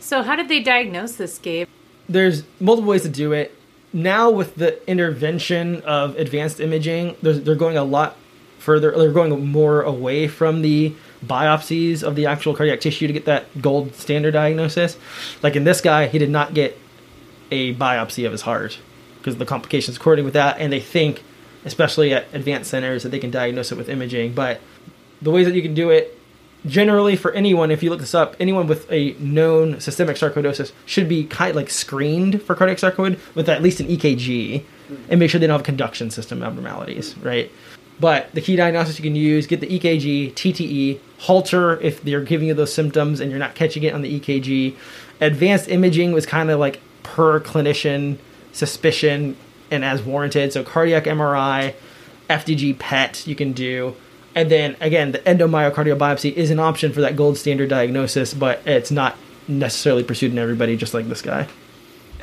So, 0.00 0.22
how 0.22 0.36
did 0.36 0.48
they 0.48 0.62
diagnose 0.62 1.16
this, 1.16 1.38
Gabe? 1.38 1.66
There's 2.08 2.44
multiple 2.60 2.90
ways 2.90 3.02
to 3.02 3.08
do 3.08 3.32
it. 3.32 3.56
Now, 3.92 4.30
with 4.30 4.56
the 4.56 4.86
intervention 4.88 5.80
of 5.82 6.16
advanced 6.16 6.60
imaging, 6.60 7.16
they're, 7.22 7.32
they're 7.32 7.54
going 7.54 7.76
a 7.76 7.84
lot 7.84 8.16
further. 8.58 8.90
They're 8.90 9.12
going 9.12 9.46
more 9.46 9.82
away 9.82 10.28
from 10.28 10.62
the 10.62 10.94
biopsies 11.24 12.02
of 12.02 12.16
the 12.16 12.26
actual 12.26 12.54
cardiac 12.54 12.80
tissue 12.80 13.06
to 13.06 13.12
get 13.12 13.24
that 13.24 13.62
gold 13.62 13.94
standard 13.94 14.32
diagnosis. 14.32 14.96
Like 15.42 15.56
in 15.56 15.64
this 15.64 15.80
guy, 15.80 16.06
he 16.08 16.18
did 16.18 16.30
not 16.30 16.54
get 16.54 16.78
a 17.50 17.74
biopsy 17.74 18.26
of 18.26 18.32
his 18.32 18.42
heart 18.42 18.78
because 19.24 19.36
of 19.36 19.38
the 19.38 19.46
complications 19.46 19.96
according 19.96 20.22
with 20.26 20.34
that, 20.34 20.58
and 20.58 20.70
they 20.70 20.80
think, 20.80 21.22
especially 21.64 22.12
at 22.12 22.26
advanced 22.34 22.70
centers, 22.70 23.04
that 23.04 23.08
they 23.08 23.18
can 23.18 23.30
diagnose 23.30 23.72
it 23.72 23.78
with 23.78 23.88
imaging. 23.88 24.34
But 24.34 24.60
the 25.22 25.30
ways 25.30 25.46
that 25.46 25.54
you 25.54 25.62
can 25.62 25.72
do 25.72 25.88
it, 25.88 26.20
generally 26.66 27.16
for 27.16 27.32
anyone, 27.32 27.70
if 27.70 27.82
you 27.82 27.88
look 27.88 28.00
this 28.00 28.14
up, 28.14 28.36
anyone 28.38 28.66
with 28.66 28.86
a 28.92 29.12
known 29.18 29.80
systemic 29.80 30.18
sarcoidosis 30.18 30.72
should 30.84 31.08
be 31.08 31.24
kind 31.24 31.50
of 31.50 31.56
like 31.56 31.70
screened 31.70 32.42
for 32.42 32.54
cardiac 32.54 32.76
sarcoid 32.76 33.18
with 33.34 33.48
at 33.48 33.62
least 33.62 33.80
an 33.80 33.86
EKG, 33.86 34.62
and 35.08 35.18
make 35.18 35.30
sure 35.30 35.40
they 35.40 35.46
don't 35.46 35.58
have 35.58 35.64
conduction 35.64 36.10
system 36.10 36.42
abnormalities, 36.42 37.16
right? 37.18 37.50
But 37.98 38.30
the 38.34 38.42
key 38.42 38.56
diagnosis 38.56 38.98
you 38.98 39.04
can 39.04 39.16
use, 39.16 39.46
get 39.46 39.60
the 39.60 39.66
EKG, 39.66 40.34
TTE, 40.34 41.00
Holter 41.20 41.80
if 41.80 42.02
they're 42.02 42.20
giving 42.20 42.48
you 42.48 42.54
those 42.54 42.74
symptoms 42.74 43.20
and 43.20 43.30
you're 43.30 43.40
not 43.40 43.54
catching 43.54 43.84
it 43.84 43.94
on 43.94 44.02
the 44.02 44.20
EKG. 44.20 44.76
Advanced 45.22 45.70
imaging 45.70 46.12
was 46.12 46.26
kind 46.26 46.50
of 46.50 46.60
like 46.60 46.80
per 47.02 47.40
clinician 47.40 48.18
suspicion 48.54 49.36
and 49.70 49.84
as 49.84 50.02
warranted. 50.02 50.52
So 50.52 50.64
cardiac 50.64 51.04
MRI, 51.04 51.74
FDG 52.30 52.78
PET 52.78 53.26
you 53.26 53.34
can 53.34 53.52
do. 53.52 53.94
And 54.34 54.50
then 54.50 54.76
again, 54.80 55.12
the 55.12 55.18
endomyocardial 55.20 55.98
biopsy 55.98 56.32
is 56.32 56.50
an 56.50 56.58
option 56.58 56.92
for 56.92 57.02
that 57.02 57.16
gold 57.16 57.36
standard 57.36 57.68
diagnosis, 57.68 58.34
but 58.34 58.62
it's 58.66 58.90
not 58.90 59.16
necessarily 59.46 60.02
pursued 60.02 60.32
in 60.32 60.38
everybody, 60.38 60.76
just 60.76 60.94
like 60.94 61.08
this 61.08 61.22
guy. 61.22 61.46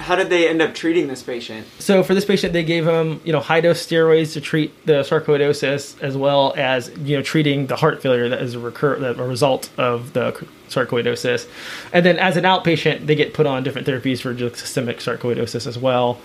How 0.01 0.15
did 0.15 0.29
they 0.29 0.49
end 0.49 0.61
up 0.61 0.73
treating 0.73 1.07
this 1.07 1.23
patient? 1.23 1.67
So 1.79 2.03
for 2.03 2.13
this 2.13 2.25
patient, 2.25 2.53
they 2.53 2.63
gave 2.63 2.87
him, 2.87 3.21
you 3.23 3.31
know, 3.31 3.39
high 3.39 3.61
dose 3.61 3.85
steroids 3.85 4.33
to 4.33 4.41
treat 4.41 4.85
the 4.85 5.03
sarcoidosis, 5.03 6.01
as 6.01 6.17
well 6.17 6.53
as 6.57 6.91
you 6.99 7.15
know 7.15 7.23
treating 7.23 7.67
the 7.67 7.75
heart 7.75 8.01
failure 8.01 8.27
that 8.29 8.41
is 8.41 8.55
a 8.55 8.59
recur 8.59 8.99
that 8.99 9.19
a 9.19 9.23
result 9.23 9.69
of 9.77 10.13
the 10.13 10.31
sarcoidosis. 10.69 11.47
And 11.93 12.05
then 12.05 12.17
as 12.17 12.37
an 12.37 12.43
outpatient, 12.43 13.05
they 13.05 13.15
get 13.15 13.33
put 13.33 13.45
on 13.45 13.63
different 13.63 13.87
therapies 13.87 14.21
for 14.21 14.37
systemic 14.55 14.97
sarcoidosis 14.97 15.67
as 15.67 15.77
well. 15.77 16.19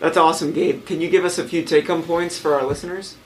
That's 0.00 0.16
awesome, 0.16 0.52
Gabe. 0.52 0.84
Can 0.84 1.00
you 1.00 1.08
give 1.08 1.24
us 1.24 1.38
a 1.38 1.44
few 1.46 1.62
take 1.62 1.86
home 1.86 2.02
points 2.02 2.38
for 2.38 2.54
our 2.54 2.64
listeners? 2.64 3.16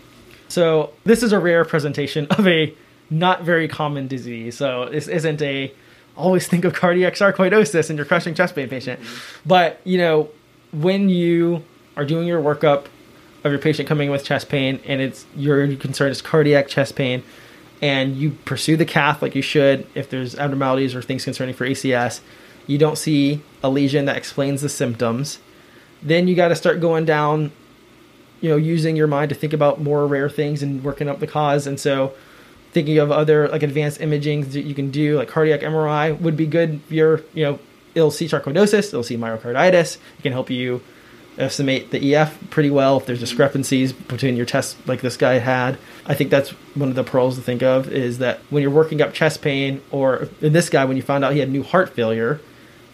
So 0.49 0.93
this 1.05 1.23
is 1.23 1.33
a 1.33 1.39
rare 1.39 1.65
presentation 1.65 2.27
of 2.31 2.47
a 2.47 2.75
not 3.11 3.43
very 3.43 3.69
common 3.69 4.09
disease. 4.09 4.57
So 4.57 4.89
this 4.91 5.09
isn't 5.09 5.41
a 5.43 5.73
always 6.17 6.47
think 6.49 6.65
of 6.65 6.75
cardiac 6.75 7.15
sarcoidosis 7.15 7.91
in 7.91 7.97
your 7.97 8.07
crushing 8.07 8.35
chest 8.35 8.55
pain 8.55 8.69
patient. 8.69 9.01
Mm-hmm. 9.01 9.49
But, 9.49 9.81
you 9.85 9.99
know, 9.99 10.31
when 10.73 11.09
you 11.09 11.65
are 11.97 12.05
doing 12.05 12.27
your 12.27 12.43
workup 12.43 12.87
of 13.45 13.53
your 13.53 13.59
patient 13.59 13.89
coming 13.89 14.11
with 14.11 14.25
chest 14.25 14.49
pain 14.49 14.81
and 14.87 15.01
it's 15.01 15.25
your 15.37 15.77
concern 15.77 16.11
is 16.11 16.21
cardiac 16.21 16.69
chest 16.69 16.97
pain 16.97 17.23
and 17.81 18.17
you 18.17 18.33
pursue 18.45 18.77
the 18.77 18.85
cath 18.85 19.23
like 19.23 19.35
you 19.35 19.43
should 19.43 19.87
if 19.95 20.11
there's 20.11 20.35
abnormalities 20.35 20.95
or 20.95 21.03
things 21.03 21.25
concerning 21.25 21.55
for 21.55 21.67
ACS, 21.67 22.21
you 22.67 22.79
don't 22.79 22.99
see 22.99 23.43
a 23.63 23.71
lesion 23.71 24.07
that 24.07 24.17
explains 24.17 24.63
the 24.63 24.69
symptoms, 24.69 25.39
then 26.03 26.27
you 26.27 26.35
got 26.35 26.49
to 26.49 26.57
start 26.57 26.81
going 26.81 27.05
down 27.05 27.53
you 28.41 28.51
know 28.51 28.57
using 28.57 28.97
your 28.97 29.07
mind 29.07 29.29
to 29.29 29.35
think 29.35 29.53
about 29.53 29.81
more 29.81 30.07
rare 30.07 30.29
things 30.29 30.63
and 30.63 30.85
working 30.85 31.09
up 31.09 31.21
the 31.21 31.27
cause 31.27 31.67
and 31.67 31.81
so 31.81 32.13
thinking 32.77 32.99
of 32.99 33.11
other 33.11 33.49
like 33.49 33.63
advanced 33.63 34.03
imaging 34.03 34.43
that 34.51 34.61
you 34.61 34.75
can 34.75 34.91
do 34.91 35.17
like 35.17 35.29
cardiac 35.29 35.61
mri 35.61 36.21
would 36.21 36.37
be 36.37 36.47
good 36.47 36.75
if 36.75 36.93
you're 36.93 37.23
you 37.33 37.43
know 37.43 37.59
it'll 37.95 38.11
see 38.11 38.27
sarcoidosis 38.27 38.89
it'll 38.89 39.03
see 39.03 39.17
myocarditis 39.17 39.97
it 40.19 40.23
can 40.23 40.31
help 40.31 40.51
you 40.51 40.83
estimate 41.39 41.91
the 41.91 42.15
ef 42.15 42.39
pretty 42.51 42.69
well 42.69 42.99
if 42.99 43.07
there's 43.07 43.19
discrepancies 43.19 43.95
between 43.95 44.37
your 44.37 44.45
tests 44.45 44.77
like 44.87 45.01
this 45.01 45.17
guy 45.17 45.39
had 45.39 45.79
i 46.05 46.13
think 46.13 46.29
that's 46.29 46.51
one 46.75 46.91
of 46.91 46.95
the 46.95 47.03
pearls 47.03 47.37
to 47.37 47.41
think 47.41 47.63
of 47.63 47.91
is 47.91 48.19
that 48.19 48.41
when 48.51 48.61
you're 48.61 48.71
working 48.71 49.01
up 49.01 49.15
chest 49.15 49.41
pain 49.41 49.81
or 49.91 50.29
in 50.43 50.53
this 50.53 50.69
guy 50.69 50.85
when 50.85 50.99
you 50.99 51.03
found 51.03 51.25
out 51.25 51.33
he 51.33 51.39
had 51.39 51.51
new 51.51 51.63
heart 51.63 51.95
failure 51.95 52.43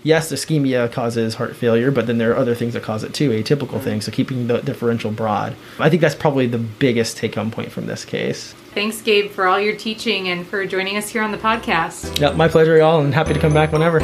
yes, 0.05 0.33
ischemia 0.33 0.91
causes 0.91 1.37
heart 1.37 1.55
failure, 1.55 1.93
but 1.93 2.09
then 2.09 2.19
there 2.19 2.33
are 2.33 2.37
other 2.37 2.57
things 2.57 2.75
that 2.75 2.83
cause 2.83 3.05
it 3.05 3.15
too, 3.15 3.31
atypical 3.31 3.69
mm-hmm. 3.69 3.85
things. 3.85 4.05
So 4.05 4.11
keeping 4.11 4.49
the 4.49 4.59
differential 4.59 5.13
broad. 5.13 5.55
I 5.79 5.89
think 5.91 6.03
that's 6.03 6.17
probably 6.17 6.49
the 6.49 6.59
biggest 6.59 7.17
take 7.17 7.37
home 7.37 7.53
point 7.53 7.71
from 7.71 7.87
this 7.87 8.05
case. 8.05 8.53
Thanks, 8.75 9.03
Gabe, 9.03 9.31
for 9.31 9.47
all 9.47 9.61
your 9.61 9.77
teaching 9.77 10.29
and 10.29 10.47
for 10.47 10.65
joining 10.65 10.97
us 10.97 11.09
here 11.09 11.23
on 11.23 11.31
the 11.31 11.39
podcast. 11.39 12.19
Yeah, 12.19 12.33
my 12.33 12.49
pleasure, 12.49 12.77
y'all, 12.77 13.01
and 13.01 13.13
happy 13.13 13.35
to 13.35 13.41
come 13.41 13.53
back 13.53 13.71
whenever. 13.71 14.01